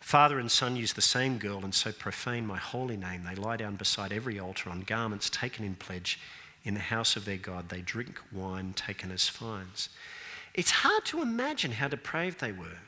Father 0.00 0.38
and 0.38 0.50
son 0.50 0.76
use 0.76 0.92
the 0.92 1.00
same 1.00 1.38
girl 1.38 1.64
and 1.64 1.74
so 1.74 1.90
profane 1.90 2.46
my 2.46 2.58
holy 2.58 2.96
name. 2.96 3.24
They 3.24 3.34
lie 3.34 3.56
down 3.56 3.76
beside 3.76 4.12
every 4.12 4.38
altar 4.38 4.68
on 4.68 4.80
garments 4.80 5.30
taken 5.30 5.64
in 5.64 5.76
pledge 5.76 6.18
in 6.64 6.74
the 6.74 6.80
house 6.80 7.16
of 7.16 7.24
their 7.24 7.36
God. 7.38 7.68
They 7.68 7.80
drink 7.80 8.20
wine 8.30 8.74
taken 8.74 9.10
as 9.10 9.28
fines. 9.28 9.88
It's 10.52 10.70
hard 10.70 11.04
to 11.06 11.22
imagine 11.22 11.72
how 11.72 11.88
depraved 11.88 12.40
they 12.40 12.52
were. 12.52 12.78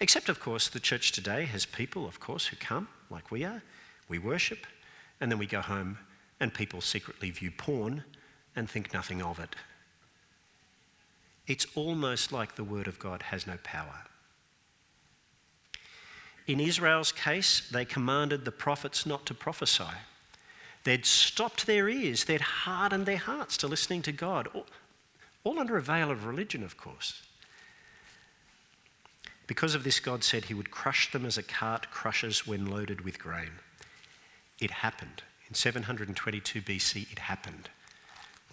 Except, 0.00 0.28
of 0.28 0.40
course, 0.40 0.68
the 0.68 0.80
church 0.80 1.12
today 1.12 1.44
has 1.44 1.66
people, 1.66 2.06
of 2.06 2.20
course, 2.20 2.46
who 2.46 2.56
come 2.56 2.88
like 3.10 3.30
we 3.30 3.44
are, 3.44 3.62
we 4.08 4.18
worship, 4.18 4.66
and 5.20 5.30
then 5.30 5.38
we 5.38 5.46
go 5.46 5.60
home 5.60 5.98
and 6.40 6.52
people 6.52 6.80
secretly 6.80 7.30
view 7.30 7.50
porn 7.50 8.04
and 8.56 8.68
think 8.68 8.92
nothing 8.92 9.22
of 9.22 9.38
it. 9.38 9.54
It's 11.46 11.66
almost 11.74 12.32
like 12.32 12.54
the 12.54 12.64
Word 12.64 12.88
of 12.88 12.98
God 12.98 13.22
has 13.22 13.46
no 13.46 13.58
power. 13.62 14.04
In 16.46 16.60
Israel's 16.60 17.12
case, 17.12 17.66
they 17.70 17.84
commanded 17.84 18.44
the 18.44 18.52
prophets 18.52 19.06
not 19.06 19.24
to 19.26 19.34
prophesy. 19.34 19.94
They'd 20.84 21.06
stopped 21.06 21.66
their 21.66 21.88
ears, 21.88 22.24
they'd 22.24 22.40
hardened 22.40 23.06
their 23.06 23.16
hearts 23.16 23.56
to 23.58 23.66
listening 23.66 24.02
to 24.02 24.12
God, 24.12 24.48
all, 24.52 24.66
all 25.42 25.58
under 25.58 25.76
a 25.76 25.82
veil 25.82 26.10
of 26.10 26.26
religion, 26.26 26.62
of 26.62 26.76
course. 26.76 27.22
Because 29.46 29.74
of 29.74 29.84
this, 29.84 30.00
God 30.00 30.24
said 30.24 30.46
he 30.46 30.54
would 30.54 30.70
crush 30.70 31.12
them 31.12 31.26
as 31.26 31.36
a 31.36 31.42
cart 31.42 31.90
crushes 31.90 32.46
when 32.46 32.70
loaded 32.70 33.02
with 33.02 33.18
grain. 33.18 33.52
It 34.58 34.70
happened. 34.70 35.22
In 35.48 35.54
722 35.54 36.62
BC, 36.62 37.12
it 37.12 37.18
happened. 37.18 37.68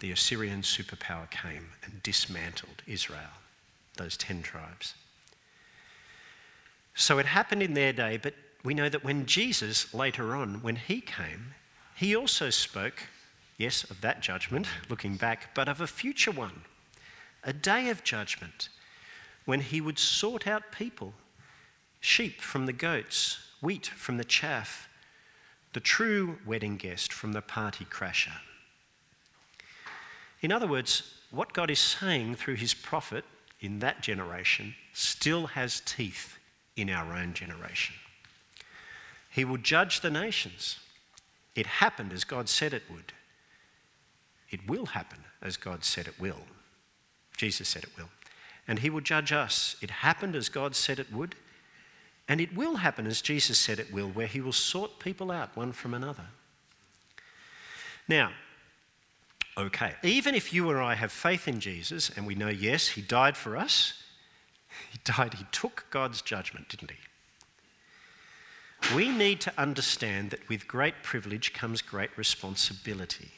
the 0.00 0.10
Assyrian 0.10 0.62
superpower 0.62 1.30
came 1.30 1.66
and 1.84 2.02
dismantled 2.02 2.82
Israel, 2.88 3.38
those 3.96 4.16
10 4.16 4.42
tribes. 4.42 4.94
So 6.94 7.18
it 7.18 7.26
happened 7.26 7.62
in 7.62 7.74
their 7.74 7.92
day, 7.92 8.18
but 8.20 8.34
we 8.64 8.74
know 8.74 8.88
that 8.88 9.04
when 9.04 9.26
Jesus, 9.26 9.94
later 9.94 10.34
on, 10.34 10.60
when 10.60 10.74
he 10.74 11.00
came, 11.00 11.54
he 11.94 12.16
also 12.16 12.50
spoke, 12.50 13.04
yes, 13.58 13.84
of 13.84 14.00
that 14.00 14.20
judgment, 14.20 14.66
looking 14.88 15.16
back, 15.16 15.54
but 15.54 15.68
of 15.68 15.80
a 15.80 15.86
future 15.86 16.32
one, 16.32 16.62
a 17.44 17.52
day 17.52 17.88
of 17.88 18.02
judgment, 18.02 18.68
when 19.44 19.60
he 19.60 19.80
would 19.80 19.98
sort 19.98 20.46
out 20.46 20.72
people, 20.72 21.14
sheep 22.00 22.40
from 22.40 22.66
the 22.66 22.72
goats, 22.72 23.38
wheat 23.60 23.86
from 23.86 24.16
the 24.16 24.24
chaff, 24.24 24.88
the 25.72 25.80
true 25.80 26.38
wedding 26.46 26.76
guest 26.76 27.12
from 27.12 27.32
the 27.32 27.40
party 27.40 27.84
crasher. 27.84 28.40
In 30.40 30.52
other 30.52 30.66
words, 30.66 31.14
what 31.30 31.52
God 31.52 31.70
is 31.70 31.78
saying 31.78 32.34
through 32.34 32.56
his 32.56 32.74
prophet 32.74 33.24
in 33.60 33.78
that 33.78 34.02
generation 34.02 34.74
still 34.92 35.46
has 35.46 35.80
teeth 35.80 36.36
in 36.76 36.90
our 36.90 37.14
own 37.14 37.32
generation. 37.32 37.94
He 39.30 39.44
will 39.44 39.56
judge 39.56 40.00
the 40.00 40.10
nations. 40.10 40.78
It 41.54 41.66
happened 41.66 42.12
as 42.12 42.24
God 42.24 42.48
said 42.48 42.74
it 42.74 42.82
would. 42.90 43.12
It 44.50 44.68
will 44.68 44.86
happen 44.86 45.20
as 45.40 45.56
God 45.56 45.84
said 45.84 46.06
it 46.06 46.20
will. 46.20 46.40
Jesus 47.36 47.68
said 47.68 47.84
it 47.84 47.96
will. 47.96 48.10
And 48.66 48.78
he 48.78 48.90
will 48.90 49.00
judge 49.00 49.32
us. 49.32 49.76
It 49.82 49.90
happened 49.90 50.36
as 50.36 50.48
God 50.48 50.76
said 50.76 50.98
it 50.98 51.12
would. 51.12 51.34
And 52.28 52.40
it 52.40 52.54
will 52.54 52.76
happen 52.76 53.06
as 53.06 53.20
Jesus 53.20 53.58
said 53.58 53.78
it 53.78 53.92
will, 53.92 54.08
where 54.08 54.26
he 54.26 54.40
will 54.40 54.52
sort 54.52 54.98
people 54.98 55.30
out 55.30 55.56
one 55.56 55.72
from 55.72 55.92
another. 55.92 56.26
Now, 58.08 58.32
okay, 59.58 59.94
even 60.02 60.34
if 60.34 60.52
you 60.52 60.70
or 60.70 60.80
I 60.80 60.94
have 60.94 61.12
faith 61.12 61.48
in 61.48 61.60
Jesus 61.60 62.10
and 62.10 62.26
we 62.26 62.34
know, 62.34 62.48
yes, 62.48 62.88
he 62.88 63.02
died 63.02 63.36
for 63.36 63.56
us, 63.56 64.02
he 64.92 64.98
died, 65.04 65.34
he 65.34 65.46
took 65.52 65.86
God's 65.90 66.22
judgment, 66.22 66.68
didn't 66.68 66.92
he? 66.92 66.98
We 68.96 69.08
need 69.08 69.40
to 69.42 69.52
understand 69.56 70.30
that 70.30 70.48
with 70.48 70.66
great 70.66 71.02
privilege 71.02 71.52
comes 71.52 71.82
great 71.82 72.10
responsibility. 72.16 73.30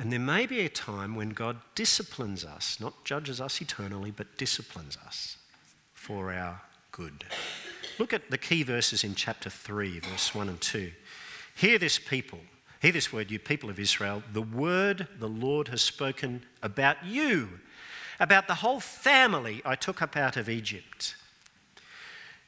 And 0.00 0.10
there 0.10 0.18
may 0.18 0.46
be 0.46 0.60
a 0.60 0.70
time 0.70 1.14
when 1.14 1.28
God 1.28 1.58
disciplines 1.74 2.42
us, 2.42 2.80
not 2.80 3.04
judges 3.04 3.38
us 3.38 3.60
eternally, 3.60 4.10
but 4.10 4.38
disciplines 4.38 4.96
us 5.04 5.36
for 5.92 6.32
our 6.32 6.62
good. 6.90 7.24
Look 7.98 8.14
at 8.14 8.30
the 8.30 8.38
key 8.38 8.62
verses 8.62 9.04
in 9.04 9.14
chapter 9.14 9.50
3, 9.50 10.00
verse 10.00 10.34
1 10.34 10.48
and 10.48 10.58
2. 10.58 10.90
Hear 11.54 11.78
this 11.78 11.98
people, 11.98 12.38
hear 12.80 12.92
this 12.92 13.12
word, 13.12 13.30
you 13.30 13.38
people 13.38 13.68
of 13.68 13.78
Israel, 13.78 14.22
the 14.32 14.40
word 14.40 15.06
the 15.18 15.28
Lord 15.28 15.68
has 15.68 15.82
spoken 15.82 16.46
about 16.62 17.04
you, 17.04 17.60
about 18.18 18.48
the 18.48 18.54
whole 18.54 18.80
family 18.80 19.60
I 19.66 19.74
took 19.74 20.00
up 20.00 20.16
out 20.16 20.38
of 20.38 20.48
Egypt. 20.48 21.14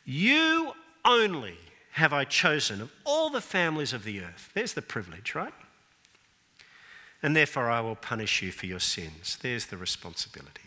You 0.06 0.72
only 1.04 1.58
have 1.90 2.14
I 2.14 2.24
chosen 2.24 2.80
of 2.80 2.90
all 3.04 3.28
the 3.28 3.42
families 3.42 3.92
of 3.92 4.04
the 4.04 4.20
earth. 4.20 4.50
There's 4.54 4.72
the 4.72 4.80
privilege, 4.80 5.34
right? 5.34 5.52
And 7.22 7.36
therefore 7.36 7.70
I 7.70 7.80
will 7.80 7.94
punish 7.94 8.42
you 8.42 8.50
for 8.50 8.66
your 8.66 8.80
sins. 8.80 9.38
There's 9.40 9.66
the 9.66 9.76
responsibility. 9.76 10.62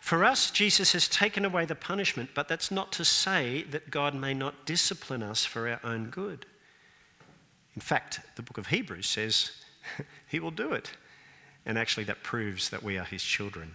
For 0.00 0.24
us, 0.24 0.50
Jesus 0.50 0.92
has 0.92 1.08
taken 1.08 1.44
away 1.44 1.66
the 1.66 1.74
punishment, 1.74 2.30
but 2.34 2.48
that's 2.48 2.70
not 2.70 2.90
to 2.92 3.04
say 3.04 3.64
that 3.70 3.90
God 3.90 4.14
may 4.14 4.32
not 4.32 4.64
discipline 4.64 5.22
us 5.22 5.44
for 5.44 5.68
our 5.68 5.80
own 5.84 6.06
good. 6.06 6.46
In 7.76 7.82
fact, 7.82 8.20
the 8.36 8.42
book 8.42 8.56
of 8.56 8.68
Hebrews 8.68 9.06
says 9.06 9.52
he 10.26 10.40
will 10.40 10.50
do 10.50 10.72
it. 10.72 10.92
And 11.66 11.76
actually, 11.76 12.04
that 12.04 12.22
proves 12.22 12.70
that 12.70 12.82
we 12.82 12.96
are 12.96 13.04
his 13.04 13.22
children, 13.22 13.74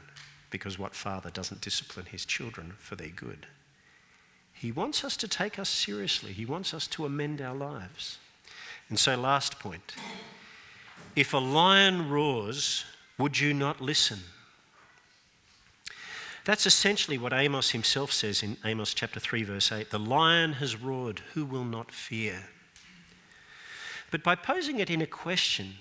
because 0.49 0.79
what 0.79 0.95
father 0.95 1.29
doesn't 1.29 1.61
discipline 1.61 2.07
his 2.07 2.25
children 2.25 2.73
for 2.79 2.95
their 2.95 3.09
good? 3.09 3.45
He 4.51 4.71
wants 4.71 5.03
us 5.03 5.15
to 5.17 5.27
take 5.27 5.59
us 5.59 5.69
seriously, 5.69 6.31
He 6.31 6.45
wants 6.45 6.73
us 6.73 6.87
to 6.87 7.05
amend 7.05 7.41
our 7.41 7.53
lives. 7.53 8.17
And 8.89 8.97
so, 8.97 9.15
last 9.15 9.59
point 9.59 9.93
if 11.15 11.33
a 11.33 11.37
lion 11.37 12.09
roars, 12.09 12.85
would 13.17 13.39
you 13.39 13.53
not 13.53 13.81
listen? 13.81 14.19
That's 16.43 16.65
essentially 16.65 17.17
what 17.17 17.33
Amos 17.33 17.71
himself 17.71 18.11
says 18.11 18.43
in 18.43 18.57
Amos 18.63 18.93
chapter 18.93 19.19
3, 19.19 19.43
verse 19.43 19.71
8. 19.71 19.89
The 19.89 19.97
lion 19.97 20.53
has 20.53 20.79
roared, 20.79 21.19
who 21.33 21.43
will 21.43 21.63
not 21.63 21.91
fear? 21.91 22.49
But 24.11 24.23
by 24.23 24.35
posing 24.35 24.79
it 24.79 24.89
in 24.89 25.01
a 25.01 25.07
question, 25.07 25.73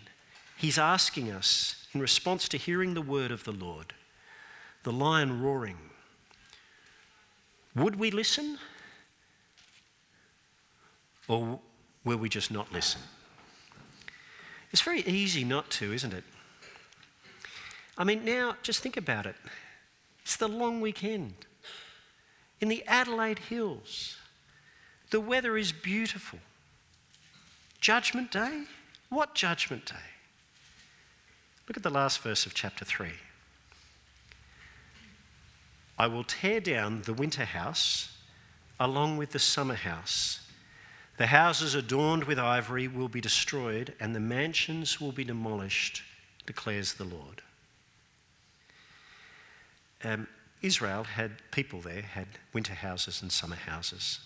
he's 0.57 0.79
asking 0.79 1.31
us, 1.31 1.87
in 1.93 2.01
response 2.01 2.49
to 2.49 2.57
hearing 2.57 2.95
the 2.95 3.03
word 3.03 3.31
of 3.31 3.45
the 3.45 3.53
Lord, 3.53 3.93
the 4.85 4.93
lion 4.93 5.43
roaring, 5.43 5.77
would 7.77 7.97
we 7.97 8.11
listen? 8.11 8.59
Or 11.29 11.61
will 12.05 12.19
we 12.19 12.29
just 12.29 12.51
not 12.51 12.73
listen? 12.73 13.01
It's 14.75 14.83
very 14.83 15.03
easy 15.03 15.45
not 15.45 15.71
to, 15.71 15.93
isn't 15.93 16.13
it? 16.13 16.25
I 17.97 18.03
mean, 18.03 18.25
now 18.25 18.57
just 18.65 18.81
think 18.81 18.97
about 18.97 19.25
it. 19.25 19.37
It's 20.23 20.37
the 20.37 20.49
long 20.49 20.81
weekend 20.81 21.35
in 22.61 22.67
the 22.67 22.83
Adelaide 22.89 23.39
Hills. 23.39 24.17
The 25.13 25.21
weather 25.21 25.57
is 25.57 25.71
beautiful. 25.71 26.41
Judgment 27.81 28.33
Day? 28.33 28.65
What 29.11 29.37
Judgment 29.37 29.87
Day? 29.87 30.11
Look 31.69 31.77
at 31.77 31.85
the 31.85 31.89
last 31.89 32.19
verse 32.19 32.45
of 32.45 32.53
chapter 32.53 32.85
3. 32.85 33.11
I 35.97 36.09
will 36.09 36.25
tear 36.25 36.59
down 36.59 37.03
the 37.03 37.15
winter 37.15 37.45
house 37.45 38.09
along 38.81 39.19
with 39.19 39.31
the 39.31 39.39
summer 39.39 39.77
house. 39.77 40.44
The 41.17 41.27
houses 41.27 41.75
adorned 41.75 42.25
with 42.25 42.39
ivory 42.39 42.89
will 42.89 43.09
be 43.09 43.21
destroyed, 43.21 43.95
and 44.01 44.15
the 44.15 44.21
mansions 44.21 45.01
will 45.01 45.13
be 45.13 45.25
demolished, 45.25 46.03
declares 46.45 46.95
the 46.95 47.05
Lord. 47.05 47.43
Um, 50.03 50.27
Israel 50.61 51.05
had 51.05 51.33
people 51.51 51.81
there, 51.81 52.03
had 52.03 52.27
winter 52.53 52.75
houses 52.75 53.23
and 53.23 53.31
summer 53.31 53.57
houses. 53.57 54.21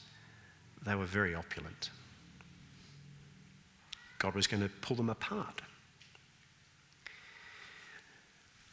They 0.84 0.94
were 0.94 1.04
very 1.04 1.34
opulent. 1.34 1.90
God 4.18 4.34
was 4.34 4.46
going 4.46 4.62
to 4.62 4.68
pull 4.68 4.96
them 4.96 5.10
apart. 5.10 5.62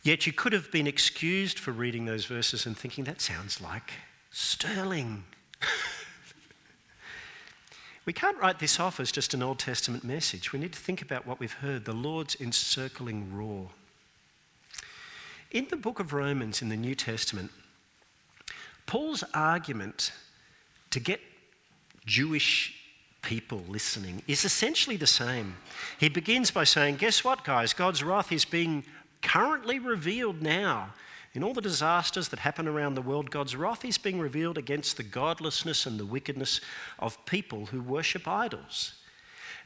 Yet 0.03 0.25
you 0.27 0.33
could 0.33 0.53
have 0.53 0.71
been 0.71 0.87
excused 0.87 1.59
for 1.59 1.71
reading 1.71 2.05
those 2.05 2.25
verses 2.25 2.65
and 2.65 2.77
thinking, 2.77 3.03
that 3.05 3.21
sounds 3.21 3.59
like 3.59 3.91
Stirling. 4.31 5.23
we 8.05 8.13
can't 8.13 8.37
write 8.37 8.59
this 8.59 8.79
off 8.79 8.99
as 8.99 9.11
just 9.11 9.33
an 9.33 9.41
Old 9.41 9.59
Testament 9.59 10.03
message. 10.03 10.53
We 10.53 10.59
need 10.59 10.73
to 10.73 10.79
think 10.79 11.01
about 11.01 11.25
what 11.25 11.39
we've 11.39 11.53
heard 11.53 11.85
the 11.85 11.93
Lord's 11.93 12.39
encircling 12.39 13.35
roar. 13.35 13.69
In 15.51 15.67
the 15.69 15.75
book 15.75 15.99
of 15.99 16.13
Romans 16.13 16.61
in 16.61 16.69
the 16.69 16.75
New 16.75 16.95
Testament, 16.95 17.51
Paul's 18.85 19.23
argument 19.33 20.11
to 20.91 20.99
get 20.99 21.19
Jewish 22.05 22.75
people 23.23 23.63
listening 23.67 24.21
is 24.27 24.45
essentially 24.45 24.97
the 24.97 25.07
same. 25.07 25.55
He 25.99 26.09
begins 26.09 26.51
by 26.51 26.63
saying, 26.63 26.97
Guess 26.97 27.23
what, 27.23 27.43
guys? 27.43 27.73
God's 27.73 28.03
wrath 28.03 28.31
is 28.31 28.45
being 28.45 28.83
currently 29.23 29.79
revealed 29.79 30.41
now. 30.43 30.93
In 31.35 31.43
all 31.43 31.53
the 31.53 31.59
disasters 31.59 32.29
that 32.29 32.39
happen 32.39 32.65
around 32.65 32.95
the 32.95 33.01
world, 33.01 33.29
God's 33.29 33.57
wrath 33.57 33.83
is 33.83 33.97
being 33.97 34.21
revealed 34.21 34.57
against 34.57 34.95
the 34.95 35.03
godlessness 35.03 35.85
and 35.85 35.99
the 35.99 36.05
wickedness 36.05 36.61
of 36.97 37.23
people 37.25 37.65
who 37.67 37.81
worship 37.81 38.25
idols. 38.25 38.93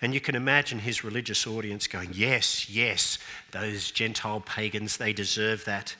And 0.01 0.11
you 0.11 0.19
can 0.19 0.33
imagine 0.33 0.79
his 0.79 1.03
religious 1.03 1.45
audience 1.45 1.85
going, 1.85 2.09
Yes, 2.13 2.69
yes, 2.71 3.19
those 3.51 3.91
Gentile 3.91 4.41
pagans, 4.41 4.97
they 4.97 5.13
deserve 5.13 5.63
that. 5.65 5.95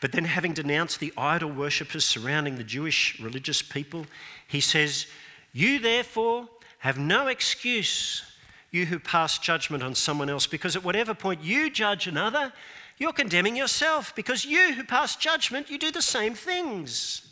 But 0.00 0.12
then, 0.12 0.24
having 0.24 0.54
denounced 0.54 0.98
the 0.98 1.12
idol 1.18 1.50
worshippers 1.50 2.06
surrounding 2.06 2.56
the 2.56 2.64
Jewish 2.64 3.20
religious 3.20 3.60
people, 3.60 4.06
he 4.48 4.60
says, 4.60 5.06
You 5.52 5.78
therefore 5.78 6.48
have 6.78 6.98
no 6.98 7.26
excuse, 7.26 8.22
you 8.70 8.86
who 8.86 8.98
pass 8.98 9.38
judgment 9.38 9.82
on 9.82 9.94
someone 9.94 10.30
else, 10.30 10.46
because 10.46 10.74
at 10.74 10.84
whatever 10.84 11.12
point 11.12 11.42
you 11.42 11.68
judge 11.68 12.06
another, 12.06 12.52
you're 12.98 13.12
condemning 13.12 13.56
yourself 13.56 14.14
because 14.14 14.44
you 14.44 14.74
who 14.74 14.84
pass 14.84 15.16
judgment, 15.16 15.70
you 15.70 15.78
do 15.78 15.90
the 15.90 16.02
same 16.02 16.34
things. 16.34 17.28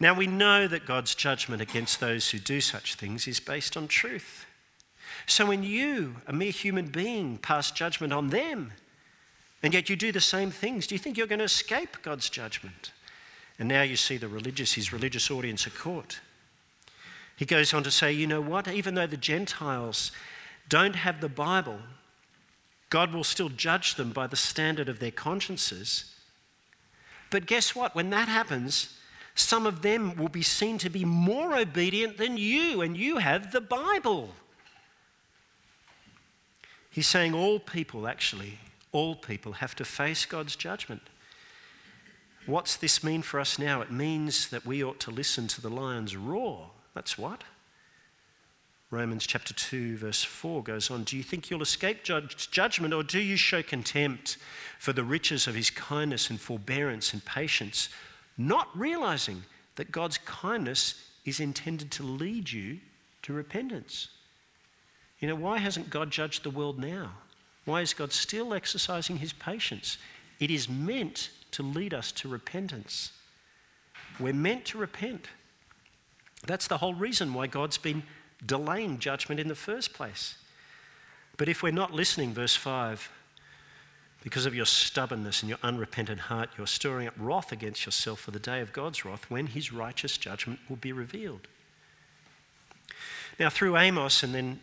Now 0.00 0.14
we 0.14 0.26
know 0.26 0.66
that 0.66 0.84
God's 0.86 1.14
judgment 1.14 1.62
against 1.62 2.00
those 2.00 2.30
who 2.30 2.38
do 2.38 2.60
such 2.60 2.96
things 2.96 3.28
is 3.28 3.40
based 3.40 3.76
on 3.76 3.86
truth. 3.88 4.46
So 5.26 5.46
when 5.46 5.62
you, 5.62 6.16
a 6.26 6.32
mere 6.32 6.50
human 6.50 6.86
being, 6.86 7.38
pass 7.38 7.70
judgment 7.70 8.12
on 8.12 8.30
them, 8.30 8.72
and 9.62 9.72
yet 9.72 9.88
you 9.88 9.94
do 9.94 10.10
the 10.10 10.20
same 10.20 10.50
things, 10.50 10.86
do 10.86 10.94
you 10.94 10.98
think 10.98 11.16
you're 11.16 11.26
going 11.26 11.38
to 11.38 11.44
escape 11.44 11.98
God's 12.02 12.28
judgment? 12.28 12.90
And 13.58 13.68
now 13.68 13.82
you 13.82 13.96
see 13.96 14.16
the 14.16 14.28
religious, 14.28 14.72
his 14.72 14.92
religious 14.92 15.30
audience 15.30 15.66
are 15.66 15.70
caught. 15.70 16.20
He 17.36 17.44
goes 17.44 17.72
on 17.72 17.84
to 17.84 17.90
say, 17.90 18.12
you 18.12 18.26
know 18.26 18.40
what? 18.40 18.66
Even 18.66 18.94
though 18.94 19.06
the 19.06 19.16
Gentiles 19.16 20.10
don't 20.68 20.96
have 20.96 21.20
the 21.20 21.28
Bible, 21.28 21.78
God 22.92 23.14
will 23.14 23.24
still 23.24 23.48
judge 23.48 23.94
them 23.94 24.10
by 24.10 24.26
the 24.26 24.36
standard 24.36 24.86
of 24.86 24.98
their 24.98 25.10
consciences. 25.10 26.14
But 27.30 27.46
guess 27.46 27.74
what? 27.74 27.94
When 27.94 28.10
that 28.10 28.28
happens, 28.28 28.98
some 29.34 29.64
of 29.64 29.80
them 29.80 30.14
will 30.14 30.28
be 30.28 30.42
seen 30.42 30.76
to 30.76 30.90
be 30.90 31.02
more 31.02 31.56
obedient 31.56 32.18
than 32.18 32.36
you, 32.36 32.82
and 32.82 32.94
you 32.94 33.16
have 33.16 33.50
the 33.50 33.62
Bible. 33.62 34.34
He's 36.90 37.06
saying 37.06 37.32
all 37.32 37.58
people, 37.58 38.06
actually, 38.06 38.58
all 38.92 39.14
people 39.14 39.52
have 39.52 39.74
to 39.76 39.86
face 39.86 40.26
God's 40.26 40.54
judgment. 40.54 41.00
What's 42.44 42.76
this 42.76 43.02
mean 43.02 43.22
for 43.22 43.40
us 43.40 43.58
now? 43.58 43.80
It 43.80 43.90
means 43.90 44.50
that 44.50 44.66
we 44.66 44.84
ought 44.84 45.00
to 45.00 45.10
listen 45.10 45.48
to 45.48 45.62
the 45.62 45.70
lion's 45.70 46.14
roar. 46.14 46.72
That's 46.92 47.16
what. 47.16 47.42
Romans 48.92 49.26
chapter 49.26 49.54
2, 49.54 49.96
verse 49.96 50.22
4 50.22 50.62
goes 50.62 50.90
on 50.90 51.04
Do 51.04 51.16
you 51.16 51.22
think 51.22 51.48
you'll 51.48 51.62
escape 51.62 52.04
judgment, 52.04 52.92
or 52.92 53.02
do 53.02 53.20
you 53.20 53.36
show 53.36 53.62
contempt 53.62 54.36
for 54.78 54.92
the 54.92 55.02
riches 55.02 55.46
of 55.46 55.54
his 55.54 55.70
kindness 55.70 56.28
and 56.28 56.38
forbearance 56.38 57.14
and 57.14 57.24
patience, 57.24 57.88
not 58.36 58.68
realizing 58.78 59.44
that 59.76 59.92
God's 59.92 60.18
kindness 60.18 61.08
is 61.24 61.40
intended 61.40 61.90
to 61.92 62.02
lead 62.02 62.52
you 62.52 62.80
to 63.22 63.32
repentance? 63.32 64.08
You 65.20 65.28
know, 65.28 65.36
why 65.36 65.56
hasn't 65.56 65.88
God 65.88 66.10
judged 66.10 66.42
the 66.42 66.50
world 66.50 66.78
now? 66.78 67.12
Why 67.64 67.80
is 67.80 67.94
God 67.94 68.12
still 68.12 68.52
exercising 68.52 69.16
his 69.16 69.32
patience? 69.32 69.96
It 70.38 70.50
is 70.50 70.68
meant 70.68 71.30
to 71.52 71.62
lead 71.62 71.94
us 71.94 72.12
to 72.12 72.28
repentance. 72.28 73.12
We're 74.20 74.34
meant 74.34 74.66
to 74.66 74.76
repent. 74.76 75.28
That's 76.46 76.66
the 76.66 76.76
whole 76.76 76.92
reason 76.92 77.32
why 77.32 77.46
God's 77.46 77.78
been 77.78 78.02
delaying 78.44 78.98
judgment 78.98 79.40
in 79.40 79.48
the 79.48 79.54
first 79.54 79.92
place. 79.92 80.36
But 81.36 81.48
if 81.48 81.62
we're 81.62 81.72
not 81.72 81.92
listening, 81.92 82.34
verse 82.34 82.54
5, 82.56 83.10
because 84.22 84.46
of 84.46 84.54
your 84.54 84.66
stubbornness 84.66 85.42
and 85.42 85.48
your 85.48 85.58
unrepentant 85.62 86.20
heart, 86.20 86.50
you're 86.56 86.66
stirring 86.66 87.08
up 87.08 87.14
wrath 87.18 87.50
against 87.50 87.84
yourself 87.84 88.20
for 88.20 88.30
the 88.30 88.38
day 88.38 88.60
of 88.60 88.72
God's 88.72 89.04
wrath 89.04 89.28
when 89.28 89.48
his 89.48 89.72
righteous 89.72 90.16
judgment 90.16 90.60
will 90.68 90.76
be 90.76 90.92
revealed. 90.92 91.48
Now, 93.40 93.50
through 93.50 93.76
Amos 93.76 94.22
and 94.22 94.34
then 94.34 94.60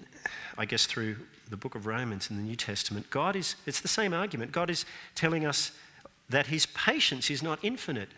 I 0.58 0.65
guess 0.65 0.86
through 0.86 1.18
the 1.50 1.58
book 1.58 1.76
of 1.76 1.86
Romans 1.86 2.30
in 2.30 2.38
the 2.38 2.44
New 2.44 2.56
Testament, 2.56 3.10
God 3.10 3.36
is, 3.36 3.56
it's 3.65 3.82
the 3.82 3.88
same 3.88 4.13
argument. 4.13 4.52
God 4.52 4.70
is 4.70 4.86
telling 5.15 5.46
us 5.46 5.72
that 6.30 6.48
his 6.48 6.68
patience 6.68 7.30
is 7.30 7.42
not 7.42 7.60
infinite. 7.63 8.10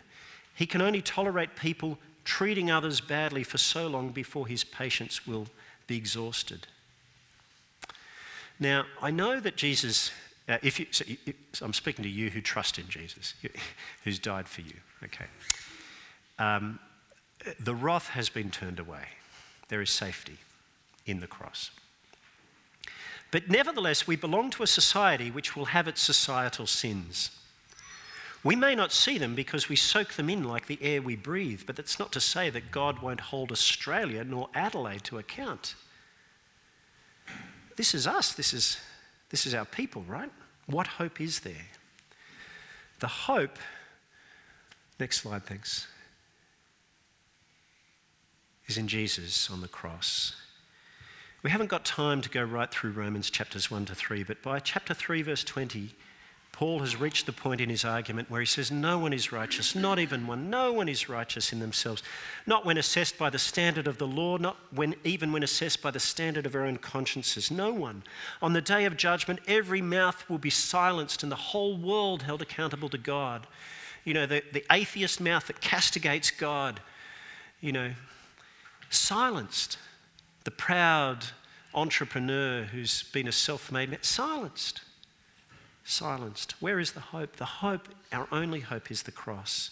He 0.54 0.66
can 0.66 0.82
only 0.82 1.00
tolerate 1.00 1.56
people 1.56 1.98
treating 2.24 2.70
others 2.70 3.00
badly 3.00 3.42
for 3.42 3.58
so 3.58 3.86
long 3.86 4.10
before 4.10 4.46
his 4.46 4.64
patience 4.64 5.26
will 5.26 5.46
be 5.86 5.96
exhausted. 5.96 6.66
Now, 8.58 8.84
I 9.00 9.10
know 9.10 9.40
that 9.40 9.56
Jesus, 9.56 10.10
uh, 10.48 10.58
if 10.62 10.78
you, 10.78 10.86
so 10.92 11.64
I'm 11.64 11.72
speaking 11.72 12.04
to 12.04 12.08
you 12.08 12.30
who 12.30 12.40
trust 12.40 12.78
in 12.78 12.88
Jesus, 12.88 13.34
who's 14.04 14.18
died 14.18 14.48
for 14.48 14.60
you, 14.60 14.74
okay. 15.02 15.26
Um, 16.38 16.78
the 17.58 17.74
wrath 17.74 18.08
has 18.08 18.28
been 18.28 18.50
turned 18.50 18.78
away. 18.78 19.04
There 19.68 19.82
is 19.82 19.90
safety 19.90 20.38
in 21.06 21.20
the 21.20 21.26
cross. 21.26 21.70
But 23.30 23.48
nevertheless, 23.48 24.06
we 24.06 24.16
belong 24.16 24.50
to 24.50 24.62
a 24.62 24.66
society 24.66 25.30
which 25.30 25.56
will 25.56 25.66
have 25.66 25.88
its 25.88 26.00
societal 26.00 26.66
sins. 26.66 27.30
We 28.44 28.56
may 28.56 28.74
not 28.74 28.92
see 28.92 29.18
them 29.18 29.34
because 29.34 29.68
we 29.68 29.76
soak 29.76 30.14
them 30.14 30.28
in 30.28 30.42
like 30.42 30.66
the 30.66 30.78
air 30.82 31.00
we 31.00 31.14
breathe, 31.14 31.62
but 31.64 31.76
that's 31.76 31.98
not 31.98 32.10
to 32.12 32.20
say 32.20 32.50
that 32.50 32.72
God 32.72 33.00
won't 33.00 33.20
hold 33.20 33.52
Australia 33.52 34.24
nor 34.24 34.48
Adelaide 34.54 35.04
to 35.04 35.18
account. 35.18 35.76
This 37.76 37.94
is 37.94 38.06
us, 38.06 38.32
this 38.32 38.52
is, 38.52 38.78
this 39.30 39.46
is 39.46 39.54
our 39.54 39.64
people, 39.64 40.02
right? 40.02 40.30
What 40.66 40.86
hope 40.86 41.20
is 41.20 41.40
there? 41.40 41.68
The 42.98 43.06
hope, 43.06 43.58
next 44.98 45.20
slide, 45.20 45.44
thanks, 45.44 45.86
is 48.66 48.76
in 48.76 48.88
Jesus 48.88 49.50
on 49.50 49.60
the 49.60 49.68
cross. 49.68 50.34
We 51.42 51.50
haven't 51.50 51.70
got 51.70 51.84
time 51.84 52.20
to 52.22 52.28
go 52.28 52.42
right 52.42 52.70
through 52.70 52.92
Romans 52.92 53.30
chapters 53.30 53.70
1 53.70 53.86
to 53.86 53.94
3, 53.94 54.22
but 54.24 54.42
by 54.42 54.58
chapter 54.60 54.94
3, 54.94 55.22
verse 55.22 55.42
20, 55.44 55.90
Paul 56.52 56.80
has 56.80 57.00
reached 57.00 57.24
the 57.24 57.32
point 57.32 57.62
in 57.62 57.70
his 57.70 57.84
argument 57.84 58.30
where 58.30 58.40
he 58.40 58.46
says, 58.46 58.70
No 58.70 58.98
one 58.98 59.14
is 59.14 59.32
righteous, 59.32 59.74
not 59.74 59.98
even 59.98 60.26
one. 60.26 60.50
No 60.50 60.70
one 60.70 60.88
is 60.88 61.08
righteous 61.08 61.50
in 61.50 61.60
themselves. 61.60 62.02
Not 62.46 62.66
when 62.66 62.76
assessed 62.76 63.16
by 63.16 63.30
the 63.30 63.38
standard 63.38 63.86
of 63.86 63.96
the 63.96 64.06
law, 64.06 64.36
not 64.36 64.58
when, 64.70 64.94
even 65.02 65.32
when 65.32 65.42
assessed 65.42 65.80
by 65.80 65.90
the 65.90 65.98
standard 65.98 66.44
of 66.44 66.54
our 66.54 66.64
own 66.64 66.76
consciences. 66.76 67.50
No 67.50 67.72
one. 67.72 68.04
On 68.42 68.52
the 68.52 68.60
day 68.60 68.84
of 68.84 68.98
judgment, 68.98 69.40
every 69.48 69.80
mouth 69.80 70.28
will 70.28 70.38
be 70.38 70.50
silenced 70.50 71.22
and 71.22 71.32
the 71.32 71.36
whole 71.36 71.76
world 71.76 72.22
held 72.22 72.42
accountable 72.42 72.90
to 72.90 72.98
God. 72.98 73.46
You 74.04 74.12
know, 74.12 74.26
the, 74.26 74.42
the 74.52 74.64
atheist 74.70 75.22
mouth 75.22 75.46
that 75.46 75.62
castigates 75.62 76.30
God, 76.30 76.80
you 77.62 77.72
know, 77.72 77.92
silenced. 78.90 79.78
The 80.44 80.50
proud 80.50 81.24
entrepreneur 81.72 82.64
who's 82.64 83.04
been 83.04 83.26
a 83.26 83.32
self 83.32 83.72
made 83.72 83.88
man, 83.88 84.02
silenced 84.02 84.82
silenced. 85.92 86.52
Where 86.60 86.80
is 86.80 86.92
the 86.92 87.00
hope? 87.00 87.36
The 87.36 87.44
hope, 87.44 87.88
our 88.12 88.26
only 88.32 88.60
hope, 88.60 88.90
is 88.90 89.02
the 89.02 89.12
cross, 89.12 89.70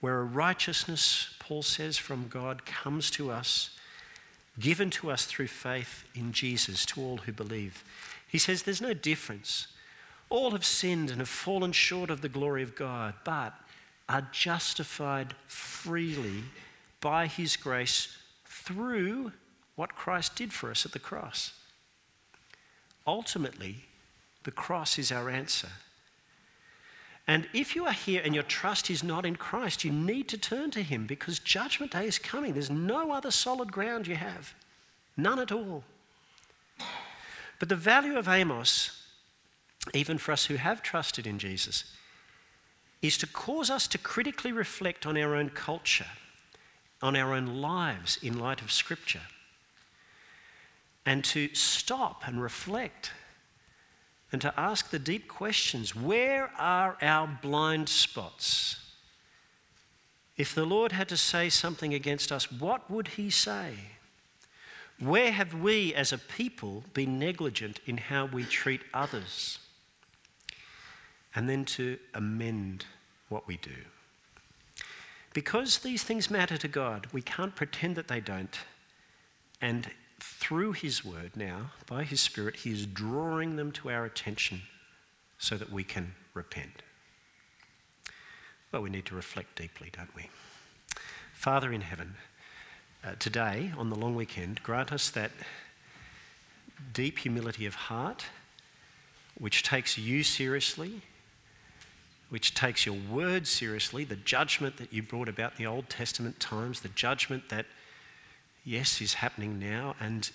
where 0.00 0.18
a 0.18 0.24
righteousness, 0.24 1.34
Paul 1.38 1.62
says, 1.62 1.96
from 1.96 2.28
God 2.28 2.66
comes 2.66 3.10
to 3.12 3.30
us, 3.30 3.70
given 4.58 4.90
to 4.90 5.10
us 5.10 5.24
through 5.24 5.46
faith 5.46 6.04
in 6.14 6.32
Jesus 6.32 6.84
to 6.86 7.00
all 7.00 7.18
who 7.18 7.32
believe. 7.32 7.84
He 8.26 8.38
says 8.38 8.62
there's 8.62 8.80
no 8.80 8.94
difference. 8.94 9.68
All 10.28 10.50
have 10.52 10.64
sinned 10.64 11.10
and 11.10 11.18
have 11.20 11.28
fallen 11.28 11.72
short 11.72 12.10
of 12.10 12.20
the 12.20 12.28
glory 12.28 12.62
of 12.62 12.76
God, 12.76 13.14
but 13.24 13.54
are 14.08 14.28
justified 14.32 15.34
freely 15.46 16.42
by 17.00 17.26
his 17.26 17.56
grace 17.56 18.16
through 18.44 19.32
what 19.76 19.94
Christ 19.94 20.36
did 20.36 20.52
for 20.52 20.70
us 20.70 20.84
at 20.84 20.92
the 20.92 20.98
cross. 20.98 21.54
Ultimately, 23.06 23.84
the 24.44 24.50
cross 24.50 24.98
is 24.98 25.12
our 25.12 25.28
answer. 25.28 25.68
And 27.26 27.46
if 27.52 27.76
you 27.76 27.86
are 27.86 27.92
here 27.92 28.22
and 28.24 28.34
your 28.34 28.42
trust 28.42 28.90
is 28.90 29.04
not 29.04 29.24
in 29.24 29.36
Christ, 29.36 29.84
you 29.84 29.92
need 29.92 30.28
to 30.30 30.38
turn 30.38 30.70
to 30.72 30.82
Him 30.82 31.06
because 31.06 31.38
Judgment 31.38 31.92
Day 31.92 32.06
is 32.06 32.18
coming. 32.18 32.54
There's 32.54 32.70
no 32.70 33.12
other 33.12 33.30
solid 33.30 33.70
ground 33.70 34.06
you 34.06 34.16
have, 34.16 34.54
none 35.16 35.38
at 35.38 35.52
all. 35.52 35.84
But 37.58 37.68
the 37.68 37.76
value 37.76 38.16
of 38.16 38.26
Amos, 38.26 39.02
even 39.94 40.18
for 40.18 40.32
us 40.32 40.46
who 40.46 40.56
have 40.56 40.82
trusted 40.82 41.26
in 41.26 41.38
Jesus, 41.38 41.94
is 43.02 43.16
to 43.18 43.26
cause 43.26 43.70
us 43.70 43.86
to 43.88 43.98
critically 43.98 44.50
reflect 44.50 45.06
on 45.06 45.16
our 45.16 45.34
own 45.34 45.50
culture, 45.50 46.06
on 47.00 47.14
our 47.14 47.34
own 47.34 47.60
lives 47.60 48.18
in 48.22 48.38
light 48.38 48.60
of 48.60 48.72
Scripture, 48.72 49.22
and 51.06 51.24
to 51.24 51.54
stop 51.54 52.26
and 52.26 52.42
reflect 52.42 53.12
and 54.32 54.40
to 54.42 54.58
ask 54.58 54.90
the 54.90 54.98
deep 54.98 55.28
questions 55.28 55.94
where 55.94 56.50
are 56.58 56.96
our 57.02 57.26
blind 57.42 57.88
spots? 57.88 58.76
If 60.36 60.54
the 60.54 60.64
Lord 60.64 60.92
had 60.92 61.08
to 61.08 61.16
say 61.16 61.48
something 61.48 61.92
against 61.92 62.32
us, 62.32 62.50
what 62.50 62.90
would 62.90 63.08
he 63.08 63.28
say? 63.28 63.74
Where 64.98 65.32
have 65.32 65.54
we 65.54 65.94
as 65.94 66.12
a 66.12 66.18
people 66.18 66.84
been 66.94 67.18
negligent 67.18 67.80
in 67.86 67.96
how 67.96 68.26
we 68.26 68.44
treat 68.44 68.82
others? 68.94 69.58
And 71.34 71.48
then 71.48 71.64
to 71.66 71.98
amend 72.14 72.86
what 73.28 73.46
we 73.46 73.56
do. 73.56 73.76
Because 75.32 75.78
these 75.78 76.02
things 76.02 76.30
matter 76.30 76.56
to 76.56 76.68
God, 76.68 77.06
we 77.12 77.22
can't 77.22 77.54
pretend 77.54 77.96
that 77.96 78.08
they 78.08 78.20
don't. 78.20 78.58
And 79.60 79.90
through 80.20 80.72
His 80.72 81.04
Word 81.04 81.32
now, 81.36 81.72
by 81.86 82.04
His 82.04 82.20
Spirit, 82.20 82.56
He 82.56 82.70
is 82.70 82.86
drawing 82.86 83.56
them 83.56 83.72
to 83.72 83.90
our 83.90 84.04
attention 84.04 84.62
so 85.38 85.56
that 85.56 85.72
we 85.72 85.84
can 85.84 86.14
repent. 86.34 86.82
Well, 88.72 88.82
we 88.82 88.90
need 88.90 89.06
to 89.06 89.14
reflect 89.14 89.56
deeply, 89.56 89.90
don't 89.92 90.14
we? 90.14 90.28
Father 91.32 91.72
in 91.72 91.80
heaven, 91.80 92.16
uh, 93.02 93.12
today 93.18 93.72
on 93.76 93.90
the 93.90 93.96
long 93.96 94.14
weekend, 94.14 94.62
grant 94.62 94.92
us 94.92 95.10
that 95.10 95.30
deep 96.92 97.18
humility 97.18 97.66
of 97.66 97.74
heart 97.74 98.26
which 99.38 99.62
takes 99.62 99.96
you 99.96 100.22
seriously, 100.22 101.00
which 102.28 102.54
takes 102.54 102.84
your 102.84 102.96
word 103.10 103.46
seriously, 103.46 104.04
the 104.04 104.16
judgment 104.16 104.76
that 104.76 104.92
you 104.92 105.02
brought 105.02 105.28
about 105.28 105.56
the 105.56 105.66
Old 105.66 105.88
Testament 105.88 106.38
times, 106.38 106.80
the 106.80 106.88
judgment 106.88 107.48
that 107.48 107.66
yes, 108.64 109.00
is 109.00 109.14
happening 109.14 109.58
now, 109.58 109.94
and 110.00 110.30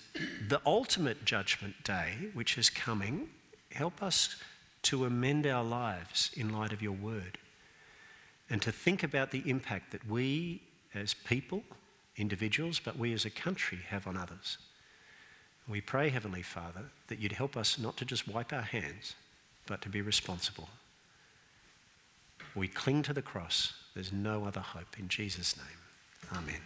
the 0.48 0.60
ultimate 0.66 1.24
judgment 1.24 1.84
day, 1.84 2.30
which 2.34 2.58
is 2.58 2.70
coming, 2.70 3.28
help 3.72 4.02
us 4.02 4.36
to 4.82 5.04
amend 5.04 5.46
our 5.46 5.64
lives 5.64 6.30
in 6.34 6.52
light 6.52 6.72
of 6.72 6.82
your 6.82 6.92
word 6.92 7.38
and 8.48 8.62
to 8.62 8.70
think 8.70 9.02
about 9.02 9.30
the 9.30 9.42
impact 9.48 9.90
that 9.92 10.06
we 10.08 10.62
as 10.94 11.14
people, 11.14 11.62
individuals, 12.16 12.78
but 12.78 12.96
we 12.96 13.12
as 13.12 13.24
a 13.24 13.30
country 13.30 13.78
have 13.88 14.06
on 14.06 14.16
others. 14.16 14.58
We 15.68 15.80
pray, 15.80 16.10
Heavenly 16.10 16.42
Father, 16.42 16.84
that 17.08 17.18
you'd 17.18 17.32
help 17.32 17.56
us 17.56 17.78
not 17.78 17.96
to 17.96 18.04
just 18.04 18.28
wipe 18.28 18.52
our 18.52 18.62
hands, 18.62 19.16
but 19.66 19.82
to 19.82 19.88
be 19.88 20.00
responsible. 20.00 20.68
We 22.54 22.68
cling 22.68 23.02
to 23.02 23.12
the 23.12 23.22
cross. 23.22 23.74
There's 23.94 24.12
no 24.12 24.44
other 24.44 24.60
hope. 24.60 24.98
In 24.98 25.08
Jesus' 25.08 25.56
name, 25.56 26.38
amen. 26.38 26.60